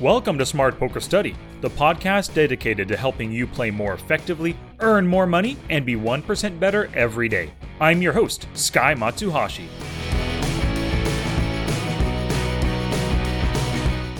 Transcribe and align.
Welcome 0.00 0.38
to 0.38 0.46
Smart 0.46 0.78
Poker 0.78 0.98
Study, 0.98 1.36
the 1.60 1.68
podcast 1.68 2.32
dedicated 2.32 2.88
to 2.88 2.96
helping 2.96 3.30
you 3.30 3.46
play 3.46 3.70
more 3.70 3.92
effectively, 3.92 4.56
earn 4.78 5.06
more 5.06 5.26
money, 5.26 5.58
and 5.68 5.84
be 5.84 5.94
1% 5.94 6.58
better 6.58 6.88
every 6.94 7.28
day. 7.28 7.52
I'm 7.80 8.00
your 8.00 8.14
host, 8.14 8.46
Sky 8.54 8.94
Matsuhashi. 8.94 9.66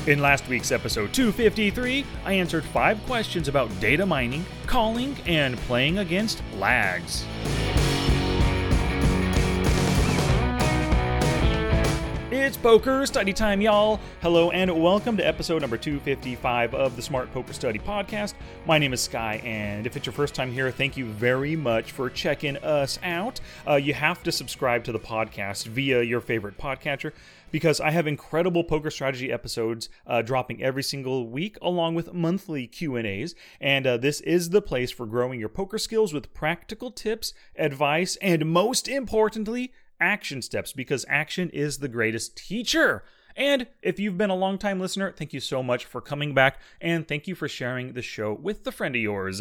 In 0.07 0.19
last 0.19 0.47
week's 0.49 0.71
episode 0.71 1.15
253, 1.15 2.05
I 2.27 2.35
answered 2.35 2.65
five 2.65 3.03
questions 3.07 3.49
about 3.49 3.71
data 3.81 4.05
mining, 4.05 4.45
calling, 4.67 5.17
and 5.25 5.57
playing 5.61 5.97
against 5.97 6.43
lags. 6.59 7.25
It's 12.41 12.57
poker 12.57 13.05
study 13.05 13.35
time, 13.35 13.61
y'all. 13.61 14.01
Hello 14.23 14.51
and 14.51 14.83
welcome 14.83 15.15
to 15.19 15.23
episode 15.25 15.61
number 15.61 15.77
255 15.77 16.75
of 16.75 16.97
the 16.97 17.03
Smart 17.03 17.31
Poker 17.35 17.53
Study 17.53 17.79
podcast. 17.79 18.33
My 18.67 18.79
name 18.79 18.95
is 18.95 19.03
Sky, 19.03 19.43
and 19.45 19.87
if 19.87 19.95
it's 19.95 20.07
your 20.07 20.15
first 20.15 20.35
time 20.35 20.51
here, 20.51 20.71
thank 20.71 20.97
you 20.97 21.05
very 21.05 21.55
much 21.55 21.93
for 21.93 22.09
checking 22.09 22.57
us 22.57 22.99
out. 23.03 23.41
Uh, 23.69 23.75
you 23.75 23.93
have 23.93 24.23
to 24.23 24.33
subscribe 24.33 24.85
to 24.85 24.91
the 24.91 24.99
podcast 24.99 25.67
via 25.67 26.03
your 26.03 26.23
favorite 26.23 26.57
podcatcher 26.57 27.13
because 27.51 27.79
I 27.79 27.91
have 27.91 28.07
incredible 28.07 28.65
poker 28.65 28.91
strategy 28.91 29.31
episodes 29.31 29.91
uh, 30.07 30.23
dropping 30.23 30.63
every 30.63 30.83
single 30.83 31.29
week, 31.29 31.59
along 31.61 31.95
with 31.95 32.15
monthly 32.15 32.67
Q 32.67 32.97
and 32.97 33.07
A's. 33.07 33.35
And 33.61 33.87
uh, 33.87 33.99
this 33.99 34.23
is 34.23 34.49
the 34.49 34.63
place 34.63 34.91
for 34.91 35.05
growing 35.05 35.39
your 35.39 35.51
poker 35.51 35.79
skills 35.79 36.15
with 36.15 36.33
practical 36.33 36.91
tips, 36.91 37.35
advice, 37.55 38.17
and 38.17 38.47
most 38.47 38.89
importantly, 38.89 39.73
action 40.01 40.43
steps 40.43 40.73
because 40.73 41.05
action 41.09 41.51
is 41.51 41.79
the 41.79 41.89
greatest 41.89 42.37
teacher. 42.37 43.05
And 43.37 43.67
if 43.83 43.99
you've 43.99 44.19
been 44.19 44.31
a 44.31 44.35
long 44.35 44.59
time 44.59 44.81
listener, 44.81 45.13
thank 45.13 45.33
you 45.33 45.41
so 45.41 45.63
much 45.63 45.85
for 45.85 46.01
coming 46.01 46.35
back 46.35 46.61
and 46.81 47.07
thank 47.07 47.29
you 47.29 47.35
for 47.35 47.49
sharing 47.49 47.93
the 47.93 48.03
show 48.03 48.33
with 48.33 48.65
the 48.65 48.73
friend 48.73 48.97
of 48.97 49.03
yours. 49.03 49.41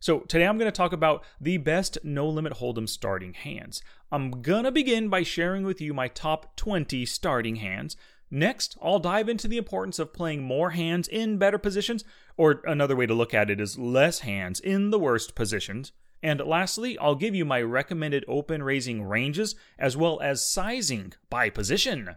So, 0.00 0.20
today 0.20 0.46
I'm 0.46 0.58
going 0.58 0.70
to 0.70 0.76
talk 0.76 0.92
about 0.92 1.24
the 1.40 1.56
best 1.56 1.98
no 2.04 2.28
limit 2.28 2.54
hold'em 2.54 2.88
starting 2.88 3.34
hands. 3.34 3.82
I'm 4.12 4.42
going 4.42 4.62
to 4.62 4.70
begin 4.70 5.08
by 5.08 5.24
sharing 5.24 5.64
with 5.64 5.80
you 5.80 5.92
my 5.92 6.06
top 6.06 6.54
20 6.56 7.04
starting 7.04 7.56
hands. 7.56 7.96
Next, 8.30 8.76
I'll 8.80 9.00
dive 9.00 9.28
into 9.28 9.48
the 9.48 9.56
importance 9.56 9.98
of 9.98 10.12
playing 10.12 10.42
more 10.42 10.70
hands 10.70 11.08
in 11.08 11.38
better 11.38 11.58
positions, 11.58 12.04
or 12.36 12.62
another 12.64 12.94
way 12.94 13.06
to 13.06 13.14
look 13.14 13.34
at 13.34 13.50
it 13.50 13.60
is 13.60 13.78
less 13.78 14.20
hands 14.20 14.60
in 14.60 14.90
the 14.90 14.98
worst 14.98 15.34
positions. 15.34 15.92
And 16.22 16.40
lastly, 16.40 16.98
I'll 16.98 17.14
give 17.14 17.34
you 17.34 17.44
my 17.44 17.62
recommended 17.62 18.24
open 18.26 18.62
raising 18.62 19.02
ranges 19.02 19.54
as 19.78 19.96
well 19.96 20.20
as 20.20 20.44
sizing 20.44 21.12
by 21.30 21.50
position. 21.50 22.16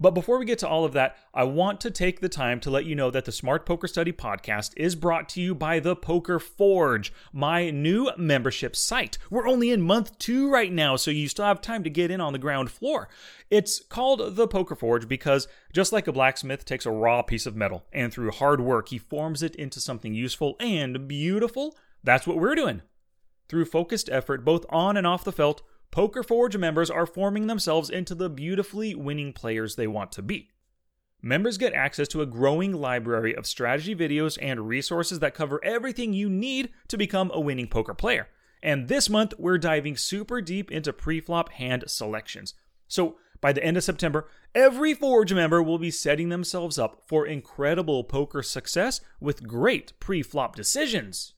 But 0.00 0.14
before 0.14 0.38
we 0.38 0.44
get 0.44 0.60
to 0.60 0.68
all 0.68 0.84
of 0.84 0.92
that, 0.92 1.16
I 1.34 1.42
want 1.42 1.80
to 1.80 1.90
take 1.90 2.20
the 2.20 2.28
time 2.28 2.60
to 2.60 2.70
let 2.70 2.84
you 2.84 2.94
know 2.94 3.10
that 3.10 3.24
the 3.24 3.32
Smart 3.32 3.66
Poker 3.66 3.88
Study 3.88 4.12
podcast 4.12 4.72
is 4.76 4.94
brought 4.94 5.28
to 5.30 5.40
you 5.40 5.56
by 5.56 5.80
the 5.80 5.96
Poker 5.96 6.38
Forge, 6.38 7.12
my 7.32 7.70
new 7.70 8.08
membership 8.16 8.76
site. 8.76 9.18
We're 9.28 9.48
only 9.48 9.72
in 9.72 9.82
month 9.82 10.16
two 10.18 10.52
right 10.52 10.72
now, 10.72 10.94
so 10.94 11.10
you 11.10 11.26
still 11.26 11.46
have 11.46 11.60
time 11.60 11.82
to 11.82 11.90
get 11.90 12.12
in 12.12 12.20
on 12.20 12.32
the 12.32 12.38
ground 12.38 12.70
floor. 12.70 13.08
It's 13.50 13.80
called 13.80 14.36
the 14.36 14.46
Poker 14.46 14.76
Forge 14.76 15.08
because 15.08 15.48
just 15.72 15.92
like 15.92 16.06
a 16.06 16.12
blacksmith 16.12 16.64
takes 16.64 16.86
a 16.86 16.92
raw 16.92 17.22
piece 17.22 17.46
of 17.46 17.56
metal 17.56 17.84
and 17.92 18.12
through 18.12 18.30
hard 18.30 18.60
work 18.60 18.90
he 18.90 18.98
forms 18.98 19.42
it 19.42 19.56
into 19.56 19.80
something 19.80 20.14
useful 20.14 20.54
and 20.60 21.08
beautiful, 21.08 21.76
that's 22.04 22.26
what 22.26 22.38
we're 22.38 22.54
doing. 22.54 22.82
Through 23.48 23.64
focused 23.66 24.10
effort, 24.10 24.44
both 24.44 24.66
on 24.68 24.96
and 24.96 25.06
off 25.06 25.24
the 25.24 25.32
felt, 25.32 25.62
Poker 25.90 26.22
Forge 26.22 26.56
members 26.56 26.90
are 26.90 27.06
forming 27.06 27.46
themselves 27.46 27.88
into 27.88 28.14
the 28.14 28.28
beautifully 28.28 28.94
winning 28.94 29.32
players 29.32 29.76
they 29.76 29.86
want 29.86 30.12
to 30.12 30.22
be. 30.22 30.50
Members 31.22 31.58
get 31.58 31.72
access 31.72 32.06
to 32.08 32.22
a 32.22 32.26
growing 32.26 32.72
library 32.72 33.34
of 33.34 33.46
strategy 33.46 33.94
videos 33.94 34.38
and 34.40 34.68
resources 34.68 35.18
that 35.18 35.34
cover 35.34 35.64
everything 35.64 36.12
you 36.12 36.28
need 36.28 36.70
to 36.88 36.96
become 36.96 37.30
a 37.34 37.40
winning 37.40 37.66
poker 37.66 37.94
player. 37.94 38.28
And 38.62 38.88
this 38.88 39.08
month, 39.08 39.34
we're 39.38 39.58
diving 39.58 39.96
super 39.96 40.40
deep 40.40 40.70
into 40.70 40.92
preflop 40.92 41.50
hand 41.50 41.84
selections. 41.86 42.54
So, 42.86 43.16
by 43.40 43.52
the 43.52 43.62
end 43.62 43.76
of 43.76 43.84
September, 43.84 44.28
every 44.54 44.94
Forge 44.94 45.32
member 45.32 45.62
will 45.62 45.78
be 45.78 45.90
setting 45.90 46.28
themselves 46.28 46.78
up 46.78 47.02
for 47.06 47.26
incredible 47.26 48.04
poker 48.04 48.42
success 48.42 49.00
with 49.20 49.46
great 49.46 49.98
pre-flop 50.00 50.56
decisions. 50.56 51.34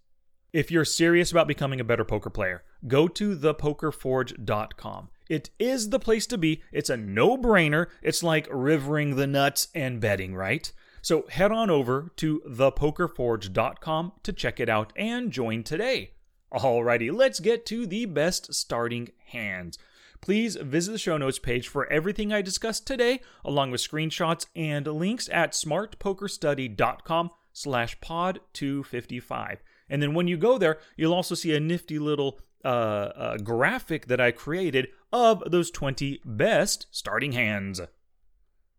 If 0.52 0.70
you're 0.70 0.84
serious 0.84 1.30
about 1.30 1.46
becoming 1.46 1.80
a 1.80 1.84
better 1.84 2.04
poker 2.04 2.30
player, 2.30 2.64
go 2.88 3.06
to 3.08 3.36
thepokerforge.com. 3.36 5.08
It 5.28 5.50
is 5.60 5.90
the 5.90 6.00
place 6.00 6.26
to 6.26 6.38
be. 6.38 6.62
It's 6.72 6.90
a 6.90 6.96
no 6.96 7.38
brainer. 7.38 7.86
It's 8.02 8.22
like 8.22 8.48
rivering 8.50 9.14
the 9.14 9.28
nuts 9.28 9.68
and 9.76 10.00
betting, 10.00 10.34
right? 10.34 10.72
So 11.02 11.26
head 11.28 11.52
on 11.52 11.70
over 11.70 12.10
to 12.16 12.42
thepokerforge.com 12.48 14.12
to 14.24 14.32
check 14.32 14.58
it 14.58 14.68
out 14.68 14.92
and 14.96 15.30
join 15.30 15.62
today. 15.62 16.14
Alrighty, 16.52 17.12
let's 17.12 17.38
get 17.38 17.64
to 17.66 17.86
the 17.86 18.06
best 18.06 18.52
starting 18.52 19.10
hands. 19.26 19.78
Please 20.20 20.56
visit 20.56 20.90
the 20.90 20.98
show 20.98 21.16
notes 21.16 21.38
page 21.38 21.68
for 21.68 21.90
everything 21.90 22.32
I 22.32 22.42
discussed 22.42 22.86
today, 22.86 23.20
along 23.44 23.70
with 23.70 23.80
screenshots 23.80 24.46
and 24.56 24.86
links 24.86 25.28
at 25.32 25.52
smartpokerstudy.com 25.52 27.30
slash 27.52 28.00
pod 28.00 28.40
255. 28.52 29.62
And 29.90 30.00
then 30.00 30.14
when 30.14 30.28
you 30.28 30.38
go 30.38 30.56
there, 30.56 30.78
you'll 30.96 31.12
also 31.12 31.34
see 31.34 31.54
a 31.54 31.60
nifty 31.60 31.98
little 31.98 32.40
uh, 32.64 32.68
uh, 32.68 33.36
graphic 33.38 34.06
that 34.06 34.20
I 34.20 34.30
created 34.30 34.88
of 35.12 35.42
those 35.50 35.70
20 35.70 36.20
best 36.24 36.86
starting 36.90 37.32
hands. 37.32 37.80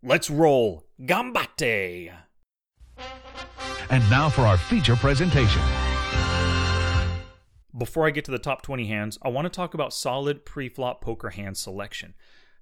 Let's 0.02 0.30
roll. 0.30 0.88
Gambate! 1.02 2.14
And 3.90 4.10
now 4.10 4.30
for 4.30 4.42
our 4.42 4.58
feature 4.58 4.96
presentation. 4.96 5.62
Before 7.78 8.08
I 8.08 8.12
get 8.12 8.26
to 8.26 8.32
the 8.32 8.40
top 8.40 8.62
20 8.62 8.88
hands, 8.88 9.18
I 9.22 9.30
want 9.30 9.46
to 9.46 9.50
talk 9.50 9.74
about 9.74 9.94
solid 9.94 10.46
pre-flop 10.46 11.02
poker 11.02 11.32
hand 11.32 11.58
selection. 11.58 12.14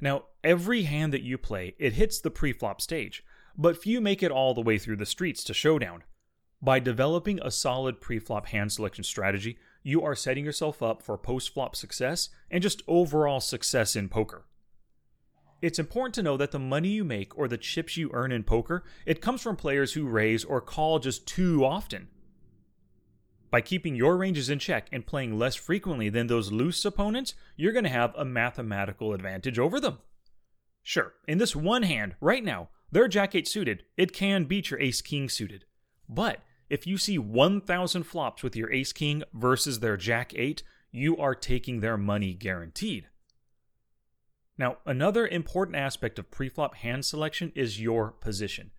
Now, 0.02 0.26
every 0.44 0.84
hand 0.84 1.14
that 1.14 1.24
you 1.24 1.38
play, 1.38 1.76
it 1.78 1.94
hits 1.94 2.20
the 2.20 2.32
pre-flop 2.32 2.80
stage, 2.82 3.24
but 3.58 3.78
few 3.78 4.02
make 4.02 4.24
it 4.24 4.32
all 4.32 4.54
the 4.54 4.62
way 4.62 4.78
through 4.78 4.96
the 4.96 5.06
streets 5.06 5.44
to 5.46 5.54
showdown. 5.54 6.04
By 6.62 6.80
developing 6.80 7.40
a 7.42 7.52
solid 7.52 8.02
pre-flop 8.02 8.48
hand 8.48 8.72
selection 8.72 9.04
strategy, 9.06 9.58
you 9.82 10.04
are 10.04 10.16
setting 10.16 10.44
yourself 10.44 10.84
up 10.84 11.02
for 11.02 11.18
post-flop 11.18 11.76
success 11.76 12.30
and 12.52 12.62
just 12.62 12.82
overall 12.86 13.40
success 13.40 13.96
in 13.96 14.10
poker. 14.10 14.46
It's 15.62 15.80
important 15.80 16.16
to 16.16 16.24
know 16.24 16.36
that 16.38 16.52
the 16.52 16.60
money 16.60 16.90
you 16.90 17.04
make 17.04 17.38
or 17.38 17.48
the 17.48 17.58
chips 17.58 17.96
you 17.96 18.10
earn 18.14 18.32
in 18.32 18.44
poker, 18.44 18.84
it 19.06 19.22
comes 19.22 19.42
from 19.42 19.56
players 19.56 19.94
who 19.94 20.08
raise 20.08 20.44
or 20.44 20.60
call 20.60 21.00
just 21.00 21.26
too 21.26 21.64
often. 21.64 22.10
By 23.52 23.62
keeping 23.62 23.96
your 23.96 24.18
ranges 24.18 24.50
in 24.50 24.60
check 24.60 24.90
and 24.92 25.08
playing 25.08 25.40
less 25.40 25.56
frequently 25.56 26.10
than 26.10 26.28
those 26.28 26.52
loose 26.52 26.84
opponents, 26.86 27.34
you're 27.56 27.74
going 27.74 27.84
to 27.84 27.90
have 27.90 28.14
a 28.16 28.26
mathematical 28.26 29.14
advantage 29.14 29.58
over 29.58 29.80
them. 29.80 30.00
Sure, 30.84 31.14
in 31.28 31.40
this 31.40 31.56
one 31.56 31.84
hand, 31.84 32.16
right 32.22 32.44
now, 32.44 32.70
their 32.92 33.08
Jack 33.08 33.34
8 33.34 33.48
suited, 33.48 33.84
it 33.98 34.14
can 34.14 34.44
beat 34.44 34.70
your 34.70 34.80
Ace 34.80 35.02
King 35.02 35.30
suited. 35.30 35.66
But 36.08 36.42
if 36.70 36.86
you 36.86 36.98
see 36.98 37.18
1,000 37.18 38.04
flops 38.04 38.44
with 38.44 38.56
your 38.56 38.72
ace 38.72 38.94
king 38.94 39.24
versus 39.34 39.80
their 39.80 39.98
jack 39.98 40.34
8, 40.36 40.64
you 40.92 41.18
are 41.18 41.36
taking 41.36 41.80
their 41.80 41.98
money 41.98 42.34
guaranteed. 42.34 43.08
Now, 44.58 44.78
another 44.86 45.28
important 45.28 45.78
aspect 45.78 46.20
of 46.20 46.32
preflop 46.32 46.76
hand 46.76 47.06
selection 47.06 47.52
is 47.56 47.82
your 47.82 48.12
position. 48.12 48.72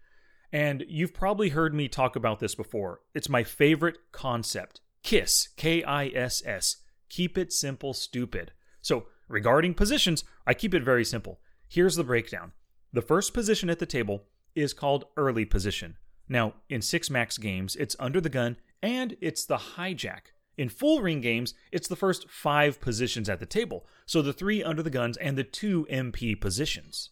And 0.53 0.85
you've 0.89 1.15
probably 1.15 1.51
heard 1.51 1.75
me 1.75 1.89
talk 1.89 2.17
about 2.17 2.39
this 2.39 2.55
before. 2.55 3.01
It's 3.15 3.29
my 3.29 3.45
favorite 3.45 3.99
concept 4.13 4.81
KISS, 5.03 5.49
K 5.57 5.83
I 5.83 6.09
S 6.09 6.43
S. 6.45 6.77
Keep 7.09 7.39
it 7.39 7.53
simple, 7.53 7.95
stupid. 7.95 8.53
So, 8.83 9.07
regarding 9.29 9.75
positions, 9.75 10.25
I 10.47 10.55
keep 10.55 10.75
it 10.75 10.83
very 10.83 11.05
simple. 11.05 11.41
Here's 11.67 11.97
the 11.97 12.05
breakdown 12.05 12.53
the 12.93 13.03
first 13.03 13.33
position 13.33 13.71
at 13.71 13.79
the 13.79 13.87
table 13.87 14.25
is 14.55 14.75
called 14.75 15.07
early 15.17 15.45
position. 15.45 15.97
Now, 16.31 16.55
in 16.69 16.81
six 16.81 17.11
max 17.11 17.37
games, 17.39 17.75
it's 17.75 17.97
under 17.99 18.21
the 18.21 18.29
gun 18.29 18.57
and 18.81 19.17
it's 19.21 19.45
the 19.45 19.57
hijack. 19.77 20.33
In 20.57 20.69
full 20.69 21.03
ring 21.03 21.21
games, 21.21 21.55
it's 21.73 21.89
the 21.89 21.97
first 21.97 22.31
five 22.31 22.81
positions 22.81 23.29
at 23.29 23.41
the 23.41 23.47
table, 23.47 23.85
so 24.07 24.23
the 24.23 24.33
three 24.33 24.63
under 24.63 24.83
the 24.83 24.91
guns 24.91 25.17
and 25.17 25.37
the 25.37 25.43
two 25.43 25.87
MP 25.91 26.41
positions. 26.41 27.11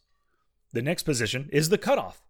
The 0.72 0.82
next 0.82 1.02
position 1.02 1.48
is 1.52 1.68
the 1.68 1.78
cutoff. 1.78 2.22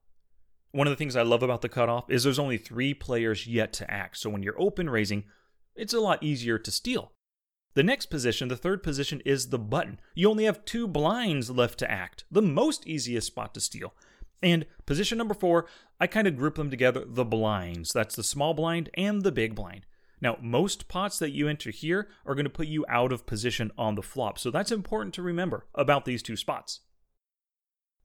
One 0.71 0.87
of 0.87 0.91
the 0.91 0.97
things 0.97 1.15
I 1.15 1.23
love 1.23 1.43
about 1.43 1.61
the 1.61 1.69
cutoff 1.69 2.11
is 2.11 2.25
there's 2.25 2.39
only 2.39 2.57
three 2.57 2.95
players 2.95 3.47
yet 3.47 3.73
to 3.75 3.91
act, 3.91 4.17
so 4.17 4.31
when 4.31 4.43
you're 4.43 4.61
open 4.61 4.89
raising, 4.89 5.25
it's 5.77 5.95
a 5.95 6.01
lot 6.01 6.23
easier 6.23 6.59
to 6.59 6.71
steal. 6.71 7.13
The 7.75 7.83
next 7.83 8.07
position, 8.07 8.49
the 8.49 8.57
third 8.57 8.83
position, 8.83 9.21
is 9.27 9.51
the 9.51 9.59
button. 9.59 10.01
You 10.15 10.31
only 10.31 10.45
have 10.45 10.65
two 10.65 10.89
blinds 10.89 11.51
left 11.51 11.79
to 11.81 11.91
act, 11.91 12.25
the 12.31 12.43
most 12.43 12.87
easiest 12.87 13.27
spot 13.27 13.55
to 13.55 13.61
steal. 13.61 13.93
And 14.43 14.67
position 14.87 15.19
number 15.19 15.35
four, 15.35 15.67
I 16.01 16.07
kind 16.07 16.27
of 16.27 16.37
group 16.37 16.55
them 16.55 16.71
together 16.71 17.05
the 17.07 17.25
blinds. 17.25 17.93
That's 17.93 18.15
the 18.15 18.23
small 18.23 18.55
blind 18.55 18.91
and 18.95 19.23
the 19.23 19.33
big 19.33 19.55
blind. 19.55 19.87
Now, 20.21 20.37
most 20.41 20.89
pots 20.89 21.19
that 21.19 21.31
you 21.31 21.49
enter 21.49 21.71
here 21.71 22.09
are 22.27 22.35
going 22.35 22.45
to 22.45 22.51
put 22.51 22.67
you 22.67 22.85
out 22.89 23.13
of 23.13 23.27
position 23.27 23.71
on 23.79 23.95
the 23.95 24.03
flop, 24.03 24.39
so 24.39 24.51
that's 24.51 24.73
important 24.73 25.15
to 25.15 25.23
remember 25.23 25.67
about 25.75 26.05
these 26.05 26.23
two 26.23 26.37
spots. 26.37 26.81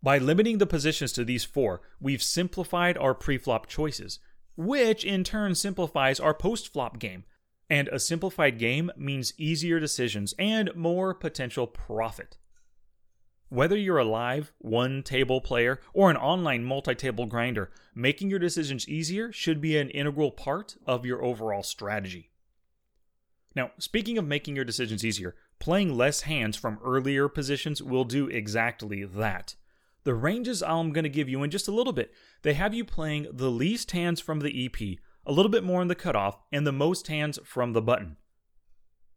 By 0.02 0.18
limiting 0.18 0.58
the 0.58 0.68
positions 0.68 1.14
to 1.14 1.24
these 1.24 1.46
four, 1.46 1.82
we've 2.00 2.22
simplified 2.22 2.98
our 2.98 3.16
preflop 3.16 3.68
choices, 3.68 4.20
which 4.56 5.04
in 5.06 5.24
turn 5.24 5.56
simplifies 5.56 6.20
our 6.20 6.34
post-flop 6.34 7.00
game. 7.00 7.24
And 7.70 7.88
a 7.88 8.00
simplified 8.00 8.60
game 8.60 8.92
means 8.98 9.34
easier 9.38 9.80
decisions 9.80 10.36
and 10.38 10.76
more 10.76 11.14
potential 11.14 11.66
profit. 11.66 12.38
Whether 13.50 13.78
you're 13.78 14.00
a 14.00 14.06
live, 14.06 14.52
one 14.58 15.04
table 15.04 15.40
player 15.40 15.80
or 15.94 16.10
an 16.10 16.18
online 16.18 16.64
multi 16.64 16.96
table 16.96 17.26
grinder, 17.26 17.72
making 17.94 18.30
your 18.30 18.40
decisions 18.40 18.90
easier 18.90 19.32
should 19.32 19.62
be 19.62 19.78
an 19.78 19.90
integral 19.90 20.32
part 20.32 20.76
of 20.86 21.06
your 21.06 21.24
overall 21.24 21.64
strategy. 21.64 22.32
Now, 23.56 23.72
speaking 23.78 24.18
of 24.18 24.26
making 24.26 24.56
your 24.56 24.66
decisions 24.66 25.06
easier, 25.06 25.36
playing 25.60 25.96
less 25.96 26.22
hands 26.22 26.58
from 26.58 26.80
earlier 26.84 27.30
positions 27.30 27.82
will 27.82 28.06
do 28.06 28.28
exactly 28.28 29.04
that. 29.04 29.56
The 30.04 30.16
ranges 30.16 30.62
I'm 30.64 30.92
going 30.92 31.04
to 31.04 31.10
give 31.10 31.30
you 31.30 31.44
in 31.44 31.52
just 31.52 31.68
a 31.68 31.72
little 31.72 31.94
bit, 31.94 32.12
they 32.42 32.56
have 32.56 32.74
you 32.74 32.84
playing 32.84 33.28
the 33.32 33.52
least 33.52 33.92
hands 33.92 34.20
from 34.20 34.40
the 34.40 34.66
EP, 34.66 34.98
a 35.26 35.32
little 35.32 35.52
bit 35.52 35.64
more 35.64 35.82
in 35.82 35.88
the 35.88 35.96
cutoff, 35.96 36.40
and 36.52 36.68
the 36.68 36.74
most 36.74 37.08
hands 37.08 37.40
from 37.46 37.74
the 37.74 37.82
button. 37.82 38.18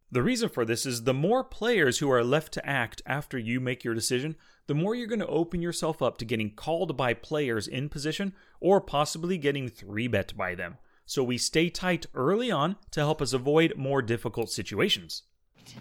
The 0.09 0.23
reason 0.23 0.47
for 0.47 0.63
this 0.63 0.85
is 0.85 1.03
the 1.03 1.13
more 1.13 1.43
players 1.43 1.99
who 1.99 2.09
are 2.09 2.23
left 2.23 2.53
to 2.53 2.65
act 2.65 3.01
after 3.05 3.37
you 3.37 3.59
make 3.59 3.83
your 3.83 3.93
decision, 3.93 4.37
the 4.67 4.73
more 4.73 4.95
you're 4.95 5.05
going 5.05 5.19
to 5.19 5.27
open 5.27 5.61
yourself 5.61 6.01
up 6.01 6.17
to 6.17 6.25
getting 6.25 6.55
called 6.55 6.95
by 6.95 7.13
players 7.13 7.67
in 7.67 7.89
position 7.89 8.33
or 8.61 8.79
possibly 8.79 9.37
getting 9.37 9.67
3 9.67 10.07
bet 10.07 10.35
by 10.37 10.55
them. 10.55 10.77
So 11.05 11.23
we 11.23 11.37
stay 11.37 11.69
tight 11.69 12.05
early 12.13 12.49
on 12.49 12.77
to 12.91 13.01
help 13.01 13.21
us 13.21 13.33
avoid 13.33 13.75
more 13.75 14.01
difficult 14.01 14.49
situations. 14.49 15.23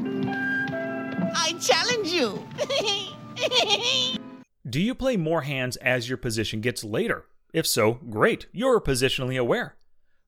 I 0.00 1.54
challenge 1.60 2.08
you! 2.08 2.48
Do 4.68 4.80
you 4.80 4.96
play 4.96 5.16
more 5.16 5.42
hands 5.42 5.76
as 5.76 6.08
your 6.08 6.18
position 6.18 6.60
gets 6.60 6.82
later? 6.82 7.26
If 7.52 7.64
so, 7.66 8.00
great, 8.10 8.46
you're 8.52 8.80
positionally 8.80 9.38
aware. 9.38 9.76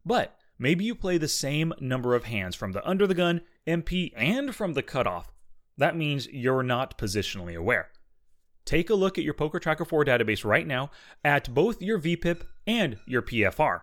But 0.06 0.37
maybe 0.58 0.84
you 0.84 0.94
play 0.94 1.18
the 1.18 1.28
same 1.28 1.72
number 1.80 2.14
of 2.14 2.24
hands 2.24 2.56
from 2.56 2.72
the 2.72 2.86
under 2.88 3.06
the 3.06 3.14
gun 3.14 3.42
MP, 3.66 4.12
and 4.16 4.54
from 4.54 4.74
the 4.74 4.82
cutoff, 4.82 5.32
that 5.76 5.96
means 5.96 6.28
you're 6.28 6.62
not 6.62 6.98
positionally 6.98 7.56
aware. 7.56 7.90
Take 8.64 8.90
a 8.90 8.94
look 8.94 9.16
at 9.16 9.24
your 9.24 9.34
Poker 9.34 9.58
Tracker 9.58 9.84
4 9.84 10.04
database 10.04 10.44
right 10.44 10.66
now 10.66 10.90
at 11.24 11.54
both 11.54 11.80
your 11.80 11.98
VPIP 11.98 12.42
and 12.66 12.98
your 13.06 13.22
PFR. 13.22 13.82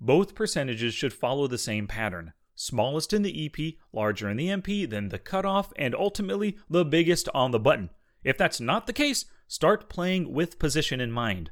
Both 0.00 0.34
percentages 0.34 0.94
should 0.94 1.12
follow 1.12 1.46
the 1.46 1.58
same 1.58 1.86
pattern 1.86 2.32
smallest 2.54 3.12
in 3.12 3.22
the 3.22 3.46
EP, 3.46 3.74
larger 3.92 4.28
in 4.28 4.36
the 4.36 4.48
MP, 4.48 4.88
then 4.88 5.08
the 5.08 5.18
cutoff, 5.18 5.72
and 5.76 5.94
ultimately 5.94 6.56
the 6.68 6.84
biggest 6.84 7.28
on 7.34 7.50
the 7.50 7.58
button. 7.58 7.90
If 8.22 8.38
that's 8.38 8.60
not 8.60 8.86
the 8.86 8.92
case, 8.92 9.26
start 9.48 9.88
playing 9.88 10.32
with 10.32 10.58
position 10.58 11.00
in 11.00 11.12
mind. 11.12 11.50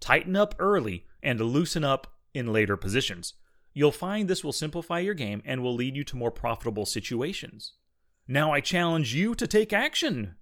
Tighten 0.00 0.36
up 0.36 0.54
early 0.58 1.06
and 1.22 1.40
loosen 1.40 1.84
up 1.84 2.14
in 2.34 2.52
later 2.52 2.76
positions. 2.76 3.34
You'll 3.72 3.92
find 3.92 4.28
this 4.28 4.44
will 4.44 4.52
simplify 4.52 4.98
your 4.98 5.14
game 5.14 5.42
and 5.44 5.62
will 5.62 5.74
lead 5.74 5.96
you 5.96 6.04
to 6.04 6.16
more 6.16 6.30
profitable 6.30 6.86
situations. 6.86 7.74
Now 8.26 8.52
I 8.52 8.60
challenge 8.60 9.14
you 9.14 9.34
to 9.34 9.46
take 9.46 9.72
action. 9.72 10.36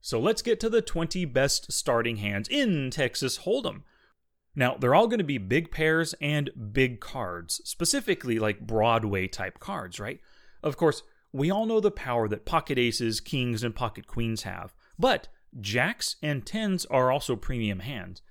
So 0.00 0.20
let's 0.20 0.42
get 0.42 0.60
to 0.60 0.68
the 0.68 0.82
20 0.82 1.24
best 1.24 1.72
starting 1.72 2.16
hands 2.16 2.48
in 2.48 2.90
Texas 2.90 3.38
Hold'em. 3.38 3.82
Now, 4.54 4.76
they're 4.78 4.94
all 4.94 5.08
going 5.08 5.18
to 5.18 5.24
be 5.24 5.36
big 5.36 5.70
pairs 5.70 6.14
and 6.20 6.50
big 6.72 7.00
cards, 7.00 7.60
specifically 7.64 8.38
like 8.38 8.66
Broadway 8.66 9.28
type 9.28 9.58
cards, 9.58 10.00
right? 10.00 10.20
Of 10.62 10.78
course, 10.78 11.02
we 11.32 11.50
all 11.50 11.66
know 11.66 11.80
the 11.80 11.90
power 11.90 12.26
that 12.28 12.46
pocket 12.46 12.78
aces, 12.78 13.20
kings, 13.20 13.62
and 13.62 13.74
pocket 13.74 14.06
queens 14.06 14.44
have, 14.44 14.74
but 14.98 15.28
jacks 15.60 16.16
and 16.22 16.46
tens 16.46 16.86
are 16.86 17.10
also 17.10 17.36
premium 17.36 17.80
hands. 17.80 18.22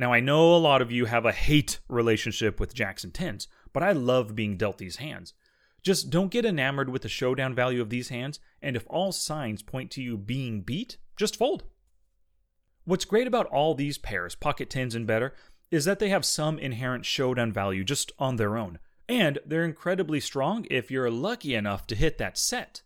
Now, 0.00 0.14
I 0.14 0.20
know 0.20 0.56
a 0.56 0.56
lot 0.56 0.80
of 0.80 0.90
you 0.90 1.04
have 1.04 1.26
a 1.26 1.30
hate 1.30 1.78
relationship 1.86 2.58
with 2.58 2.72
jacks 2.72 3.04
and 3.04 3.12
tens, 3.12 3.48
but 3.74 3.82
I 3.82 3.92
love 3.92 4.34
being 4.34 4.56
dealt 4.56 4.78
these 4.78 4.96
hands. 4.96 5.34
Just 5.82 6.08
don't 6.08 6.30
get 6.30 6.46
enamored 6.46 6.88
with 6.88 7.02
the 7.02 7.08
showdown 7.10 7.54
value 7.54 7.82
of 7.82 7.90
these 7.90 8.08
hands, 8.08 8.40
and 8.62 8.76
if 8.76 8.86
all 8.88 9.12
signs 9.12 9.62
point 9.62 9.90
to 9.90 10.02
you 10.02 10.16
being 10.16 10.62
beat, 10.62 10.96
just 11.18 11.36
fold. 11.36 11.64
What's 12.84 13.04
great 13.04 13.26
about 13.26 13.44
all 13.48 13.74
these 13.74 13.98
pairs, 13.98 14.34
pocket 14.34 14.70
tens 14.70 14.94
and 14.94 15.06
better, 15.06 15.34
is 15.70 15.84
that 15.84 15.98
they 15.98 16.08
have 16.08 16.24
some 16.24 16.58
inherent 16.58 17.04
showdown 17.04 17.52
value 17.52 17.84
just 17.84 18.10
on 18.18 18.36
their 18.36 18.56
own, 18.56 18.78
and 19.06 19.38
they're 19.44 19.64
incredibly 19.64 20.18
strong 20.18 20.66
if 20.70 20.90
you're 20.90 21.10
lucky 21.10 21.54
enough 21.54 21.86
to 21.88 21.94
hit 21.94 22.16
that 22.16 22.38
set. 22.38 22.80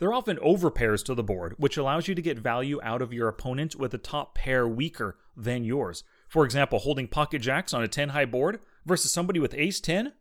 They're 0.00 0.12
often 0.12 0.38
overpairs 0.38 1.04
to 1.04 1.14
the 1.14 1.22
board, 1.22 1.54
which 1.58 1.76
allows 1.76 2.08
you 2.08 2.16
to 2.16 2.22
get 2.22 2.40
value 2.40 2.80
out 2.82 3.02
of 3.02 3.12
your 3.12 3.28
opponent 3.28 3.76
with 3.76 3.94
a 3.94 3.98
top 3.98 4.34
pair 4.34 4.66
weaker 4.66 5.16
than 5.36 5.62
yours, 5.62 6.02
for 6.28 6.44
example, 6.44 6.80
holding 6.80 7.08
pocket 7.08 7.40
jacks 7.40 7.72
on 7.72 7.82
a 7.82 7.88
10 7.88 8.10
high 8.10 8.24
board 8.24 8.60
versus 8.84 9.10
somebody 9.10 9.40
with 9.40 9.54
ace 9.54 9.80
10, 9.80 10.12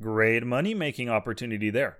great 0.00 0.44
money 0.44 0.74
making 0.74 1.08
opportunity 1.08 1.70
there. 1.70 1.98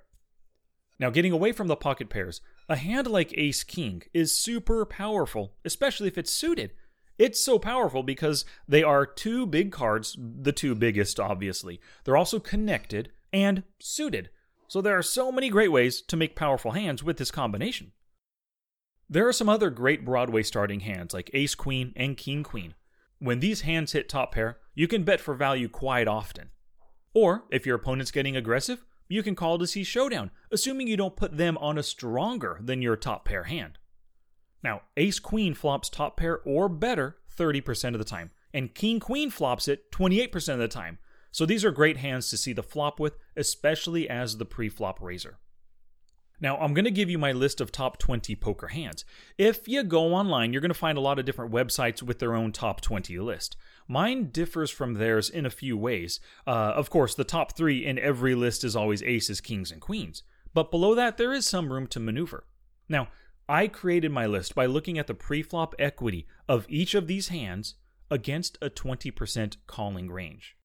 Now, 0.99 1.11
getting 1.11 1.33
away 1.33 1.53
from 1.53 1.69
the 1.69 1.77
pocket 1.77 2.11
pairs, 2.11 2.41
a 2.69 2.77
hand 2.77 3.07
like 3.07 3.37
ace 3.37 3.63
king 3.63 4.03
is 4.13 4.33
super 4.33 4.85
powerful, 4.85 5.55
especially 5.65 6.09
if 6.09 6.19
it's 6.19 6.33
suited. 6.33 6.73
It's 7.19 7.41
so 7.41 7.59
powerful 7.59 8.03
because 8.03 8.45
they 8.69 8.83
are 8.83 9.07
two 9.07 9.47
big 9.47 9.73
cards, 9.73 10.17
the 10.19 10.53
two 10.53 10.75
biggest, 10.75 11.19
obviously. 11.19 11.81
They're 12.05 12.17
also 12.17 12.39
connected 12.39 13.11
and 13.33 13.65
suited. 13.81 14.31
So 14.69 14.81
there 14.81 14.97
are 14.97 15.03
so 15.03 15.33
many 15.33 15.49
great 15.49 15.73
ways 15.73 16.01
to 16.03 16.17
make 16.17 16.37
powerful 16.37 16.73
hands 16.73 17.03
with 17.03 17.17
this 17.17 17.31
combination. 17.31 17.93
There 19.09 19.27
are 19.27 19.33
some 19.33 19.49
other 19.49 19.71
great 19.71 20.05
Broadway 20.05 20.43
starting 20.43 20.81
hands 20.81 21.15
like 21.15 21.31
Ace 21.33 21.55
Queen 21.55 21.93
and 21.97 22.17
King 22.17 22.43
Queen. 22.43 22.75
When 23.19 23.41
these 23.41 23.62
hands 23.62 23.93
hit 23.93 24.09
top 24.09 24.32
pair, 24.32 24.59
you 24.75 24.87
can 24.87 25.03
bet 25.03 25.20
for 25.20 25.35
value 25.35 25.69
quite 25.69 26.06
often. 26.06 26.50
Or, 27.15 27.44
if 27.50 27.67
your 27.67 27.76
opponent's 27.76 28.12
getting 28.12 28.37
aggressive, 28.37 28.85
you 29.09 29.23
can 29.23 29.35
call 29.35 29.59
to 29.59 29.67
see 29.67 29.82
showdown, 29.82 30.31
assuming 30.53 30.87
you 30.87 30.97
don't 30.97 31.17
put 31.17 31.37
them 31.37 31.59
on 31.59 31.79
a 31.79 31.82
stronger 31.82 32.59
than 32.62 32.82
your 32.82 32.97
top 32.97 33.25
pair 33.25 33.44
hand. 33.44 33.79
Now, 34.62 34.82
ace 34.97 35.19
queen 35.19 35.55
flops 35.55 35.88
top 35.88 36.17
pair 36.17 36.41
or 36.44 36.69
better 36.69 37.17
30% 37.37 37.94
of 37.94 37.99
the 37.99 38.05
time, 38.05 38.31
and 38.53 38.75
king 38.75 39.00
queen 39.00 39.31
flops 39.31 39.69
it 39.69 39.91
28% 39.93 40.55
of 40.55 40.59
the 40.59 40.69
time. 40.69 40.99
So 41.31 41.47
these 41.47 41.64
are 41.64 41.71
great 41.71 41.99
hands 41.99 42.31
to 42.31 42.37
see 42.37 42.53
the 42.53 42.62
flop 42.62 42.99
with, 43.00 43.17
especially 43.37 44.09
as 44.09 44.37
the 44.37 44.44
pre 44.44 44.69
flop 44.69 45.00
raiser. 45.00 45.38
Now, 46.40 46.56
I'm 46.58 46.73
going 46.73 46.85
to 46.85 46.90
give 46.90 47.11
you 47.11 47.19
my 47.19 47.32
list 47.32 47.61
of 47.61 47.73
top 47.73 47.99
20 47.99 48.37
poker 48.37 48.69
hands. 48.69 49.05
If 49.37 49.67
you 49.67 49.82
go 49.82 50.14
online, 50.14 50.52
you're 50.52 50.61
going 50.61 50.69
to 50.70 50.75
find 50.75 50.96
a 50.96 51.00
lot 51.00 51.19
of 51.19 51.25
different 51.25 51.52
websites 51.52 52.02
with 52.02 52.21
their 52.21 52.35
own 52.35 52.52
top 52.52 52.80
20 52.80 53.18
list. 53.18 53.57
Mine 53.88 54.30
differs 54.30 54.71
from 54.71 54.95
theirs 54.95 55.28
in 55.28 55.45
a 55.45 55.50
few 55.50 55.76
ways. 55.76 56.21
Uh, 56.47 56.73
of 56.76 56.90
course, 56.90 57.14
the 57.14 57.25
top 57.25 57.57
three 57.57 57.85
in 57.85 57.99
every 57.99 58.35
list 58.35 58.62
is 58.62 58.76
always 58.76 59.02
aces, 59.02 59.40
kings, 59.40 59.73
and 59.73 59.80
queens. 59.80 60.23
But 60.54 60.71
below 60.71 60.95
that, 60.95 61.16
there 61.16 61.33
is 61.33 61.47
some 61.47 61.73
room 61.73 61.87
to 61.88 62.00
maneuver. 62.00 62.47
Now, 62.88 63.09
I 63.49 63.66
created 63.66 64.12
my 64.12 64.26
list 64.26 64.54
by 64.54 64.66
looking 64.66 64.99
at 64.99 65.07
the 65.07 65.14
preflop 65.14 65.73
equity 65.78 66.26
of 66.49 66.66
each 66.68 66.95
of 66.95 67.07
these 67.07 67.28
hands 67.28 67.75
against 68.11 68.59
a 68.62 68.71
20% 68.71 69.57
calling 69.66 70.11
range. 70.11 70.57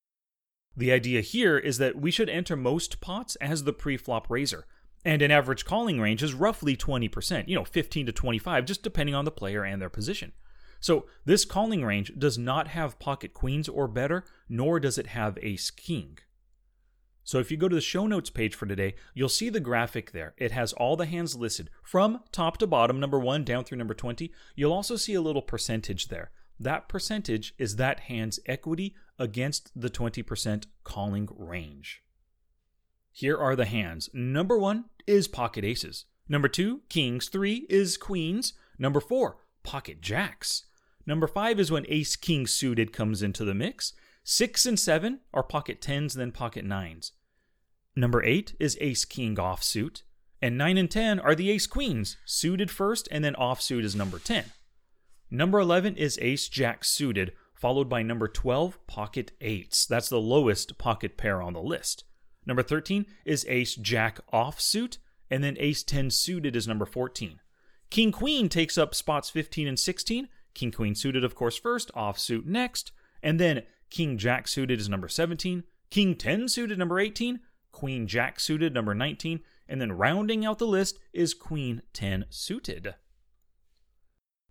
The 0.75 0.91
idea 0.91 1.21
here 1.21 1.57
is 1.57 1.77
that 1.77 1.95
we 1.95 2.11
should 2.11 2.29
enter 2.29 2.55
most 2.55 2.99
pots 2.99 3.35
as 3.37 3.63
the 3.63 3.73
preflop 3.73 4.25
raiser, 4.29 4.65
and 5.05 5.21
an 5.21 5.31
average 5.31 5.65
calling 5.65 5.99
range 5.99 6.23
is 6.23 6.33
roughly 6.33 6.75
20%, 6.75 7.47
you 7.47 7.55
know, 7.55 7.65
15 7.65 8.05
to 8.05 8.11
25, 8.11 8.65
just 8.65 8.83
depending 8.83 9.15
on 9.15 9.25
the 9.25 9.31
player 9.31 9.63
and 9.63 9.81
their 9.81 9.89
position. 9.89 10.31
So 10.79 11.05
this 11.25 11.45
calling 11.45 11.85
range 11.85 12.11
does 12.17 12.37
not 12.37 12.67
have 12.69 12.99
pocket 12.99 13.33
queens 13.33 13.69
or 13.69 13.87
better, 13.87 14.25
nor 14.49 14.79
does 14.79 14.97
it 14.97 15.07
have 15.07 15.37
ace 15.41 15.71
king. 15.71 16.17
So 17.23 17.39
if 17.39 17.49
you 17.49 17.55
go 17.55 17.69
to 17.69 17.75
the 17.75 17.81
show 17.81 18.05
notes 18.05 18.29
page 18.29 18.53
for 18.53 18.65
today, 18.65 18.95
you'll 19.13 19.29
see 19.29 19.49
the 19.49 19.61
graphic 19.61 20.11
there. 20.11 20.33
It 20.37 20.51
has 20.51 20.73
all 20.73 20.97
the 20.97 21.05
hands 21.05 21.35
listed 21.37 21.69
from 21.81 22.19
top 22.33 22.57
to 22.57 22.67
bottom, 22.67 22.99
number 22.99 23.17
1 23.17 23.45
down 23.45 23.63
through 23.63 23.77
number 23.77 23.93
20. 23.93 24.29
You'll 24.55 24.73
also 24.73 24.97
see 24.97 25.13
a 25.13 25.21
little 25.21 25.41
percentage 25.41 26.09
there. 26.09 26.31
That 26.59 26.89
percentage 26.89 27.53
is 27.57 27.77
that 27.77 28.01
hand's 28.01 28.39
equity 28.45 28.95
against 29.17 29.71
the 29.73 29.89
20% 29.89 30.65
calling 30.83 31.29
range. 31.31 32.03
Here 33.13 33.37
are 33.37 33.55
the 33.55 33.65
hands. 33.65 34.09
Number 34.13 34.57
1 34.57 34.85
is 35.07 35.29
pocket 35.29 35.63
aces. 35.63 36.05
Number 36.27 36.47
two, 36.47 36.81
kings. 36.89 37.27
Three 37.27 37.65
is 37.69 37.97
queens. 37.97 38.53
Number 38.79 38.99
four, 38.99 39.37
pocket 39.63 40.01
jacks. 40.01 40.63
Number 41.05 41.27
five 41.27 41.59
is 41.59 41.69
when 41.69 41.85
ace 41.89 42.15
king 42.15 42.47
suited 42.47 42.93
comes 42.93 43.21
into 43.21 43.43
the 43.43 43.53
mix. 43.53 43.93
Six 44.23 44.65
and 44.65 44.79
seven 44.79 45.19
are 45.33 45.43
pocket 45.43 45.81
tens, 45.81 46.13
then 46.13 46.31
pocket 46.31 46.63
nines. 46.63 47.11
Number 47.95 48.23
eight 48.23 48.55
is 48.59 48.77
ace 48.79 49.03
king 49.03 49.35
offsuit. 49.35 50.03
And 50.41 50.57
nine 50.57 50.77
and 50.77 50.89
ten 50.89 51.19
are 51.19 51.35
the 51.35 51.51
ace 51.51 51.67
queens, 51.67 52.17
suited 52.25 52.71
first, 52.71 53.07
and 53.11 53.23
then 53.23 53.35
offsuit 53.35 53.83
is 53.83 53.95
number 53.95 54.19
10. 54.19 54.45
Number 55.29 55.59
11 55.59 55.95
is 55.97 56.19
ace 56.21 56.47
jack 56.47 56.83
suited, 56.83 57.33
followed 57.53 57.89
by 57.89 58.01
number 58.01 58.27
12, 58.27 58.85
pocket 58.87 59.31
eights. 59.39 59.85
That's 59.85 60.09
the 60.09 60.19
lowest 60.19 60.77
pocket 60.77 61.17
pair 61.17 61.41
on 61.41 61.53
the 61.53 61.61
list. 61.61 62.03
Number 62.45 62.63
13 62.63 63.05
is 63.25 63.45
ace 63.47 63.75
jack 63.75 64.19
off 64.31 64.59
suit, 64.59 64.97
and 65.29 65.43
then 65.43 65.57
ace 65.59 65.83
10 65.83 66.09
suited 66.11 66.55
is 66.55 66.67
number 66.67 66.85
14. 66.85 67.39
King 67.89 68.11
queen 68.11 68.49
takes 68.49 68.77
up 68.77 68.95
spots 68.95 69.29
15 69.29 69.67
and 69.67 69.79
16. 69.79 70.27
King 70.53 70.71
Queen 70.71 70.95
suited, 70.95 71.23
of 71.23 71.35
course, 71.35 71.57
first, 71.57 71.91
off 71.95 72.19
suit 72.19 72.45
next, 72.45 72.91
and 73.21 73.39
then 73.39 73.63
King 73.89 74.17
Jack 74.17 74.47
suited 74.47 74.79
is 74.79 74.89
number 74.89 75.07
17, 75.07 75.63
King 75.89 76.15
10 76.15 76.47
suited 76.47 76.77
number 76.77 76.99
18, 76.99 77.39
Queen 77.71 78.07
Jack 78.07 78.39
suited 78.39 78.73
number 78.73 78.93
19, 78.93 79.41
and 79.67 79.81
then 79.81 79.91
rounding 79.91 80.45
out 80.45 80.59
the 80.59 80.67
list 80.67 80.99
is 81.11 81.33
Queen 81.33 81.81
10 81.93 82.25
suited. 82.29 82.95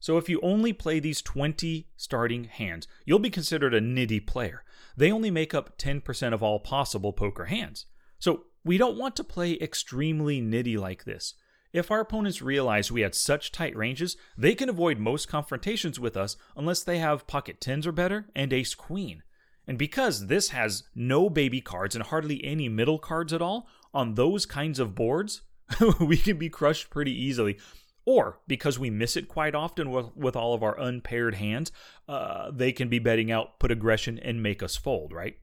So 0.03 0.19
if 0.19 0.29
you 0.29 0.41
only 0.43 0.73
play 0.73 0.99
these 0.99 1.23
20 1.23 1.87
starting 1.97 2.45
hands, 2.45 2.89
you'll 3.05 3.21
be 3.21 3.31
considered 3.31 3.73
a 3.73 3.81
nitty 3.81 4.27
player. 4.27 4.65
They 4.97 5.13
only 5.13 5.31
make 5.31 5.55
up 5.55 5.79
10% 5.79 6.35
of 6.35 6.43
all 6.43 6.59
possible 6.59 7.13
poker 7.13 7.45
hands. 7.45 7.87
So 8.19 8.47
we 8.65 8.79
don't 8.79 8.99
want 8.99 9.15
to 9.15 9.25
play 9.25 9.53
extremely 9.61 10.43
nitty 10.43 10.77
like 10.77 11.05
this. 11.05 11.35
If 11.73 11.93
our 11.93 12.01
opponents 12.01 12.43
realize 12.43 12.91
we 12.91 13.03
had 13.03 13.15
such 13.15 13.53
tight 13.53 13.77
ranges, 13.77 14.17
they 14.37 14.57
can 14.57 14.69
avoid 14.69 14.99
most 14.99 15.29
confrontations 15.29 16.01
with 16.01 16.17
us 16.17 16.37
unless 16.57 16.83
they 16.83 16.99
have 16.99 17.29
pocket 17.29 17.61
tens 17.61 17.87
or 17.87 17.93
better 17.93 18.27
and 18.35 18.53
ace 18.53 18.75
queen. 18.75 19.23
And 19.69 19.79
because 19.79 20.27
this 20.27 20.49
has 20.49 20.83
no 20.97 21.31
baby 21.31 21.61
cards 21.61 21.95
and 21.95 22.05
hardly 22.05 22.45
any 22.45 22.69
middle 22.69 22.99
cards 22.99 23.33
at 23.33 23.41
all, 23.41 23.69
on 23.95 24.17
those 24.17 24.47
kinds 24.47 24.81
of 24.81 24.97
boards, 24.97 25.43
we 26.01 26.17
can 26.17 26.39
be 26.39 26.49
crushed 26.49 26.91
pretty 26.91 27.13
easily. 27.13 27.57
Or 28.05 28.41
because 28.47 28.79
we 28.79 28.91
miss 28.91 29.17
it 29.17 29.29
quite 29.29 29.55
often 29.55 29.91
with, 29.91 30.17
with 30.17 30.35
all 30.35 30.55
of 30.55 30.63
our 30.63 30.79
unpaired 30.79 31.37
hands, 31.37 31.71
uh, 32.09 32.51
they 32.51 32.73
can 32.73 32.89
be 32.89 32.99
betting 32.99 33.31
out, 33.31 33.61
put 33.61 33.71
aggression, 33.71 34.19
and 34.19 34.43
make 34.43 34.63
us 34.63 34.77
fold, 34.77 35.13
right? 35.13 35.37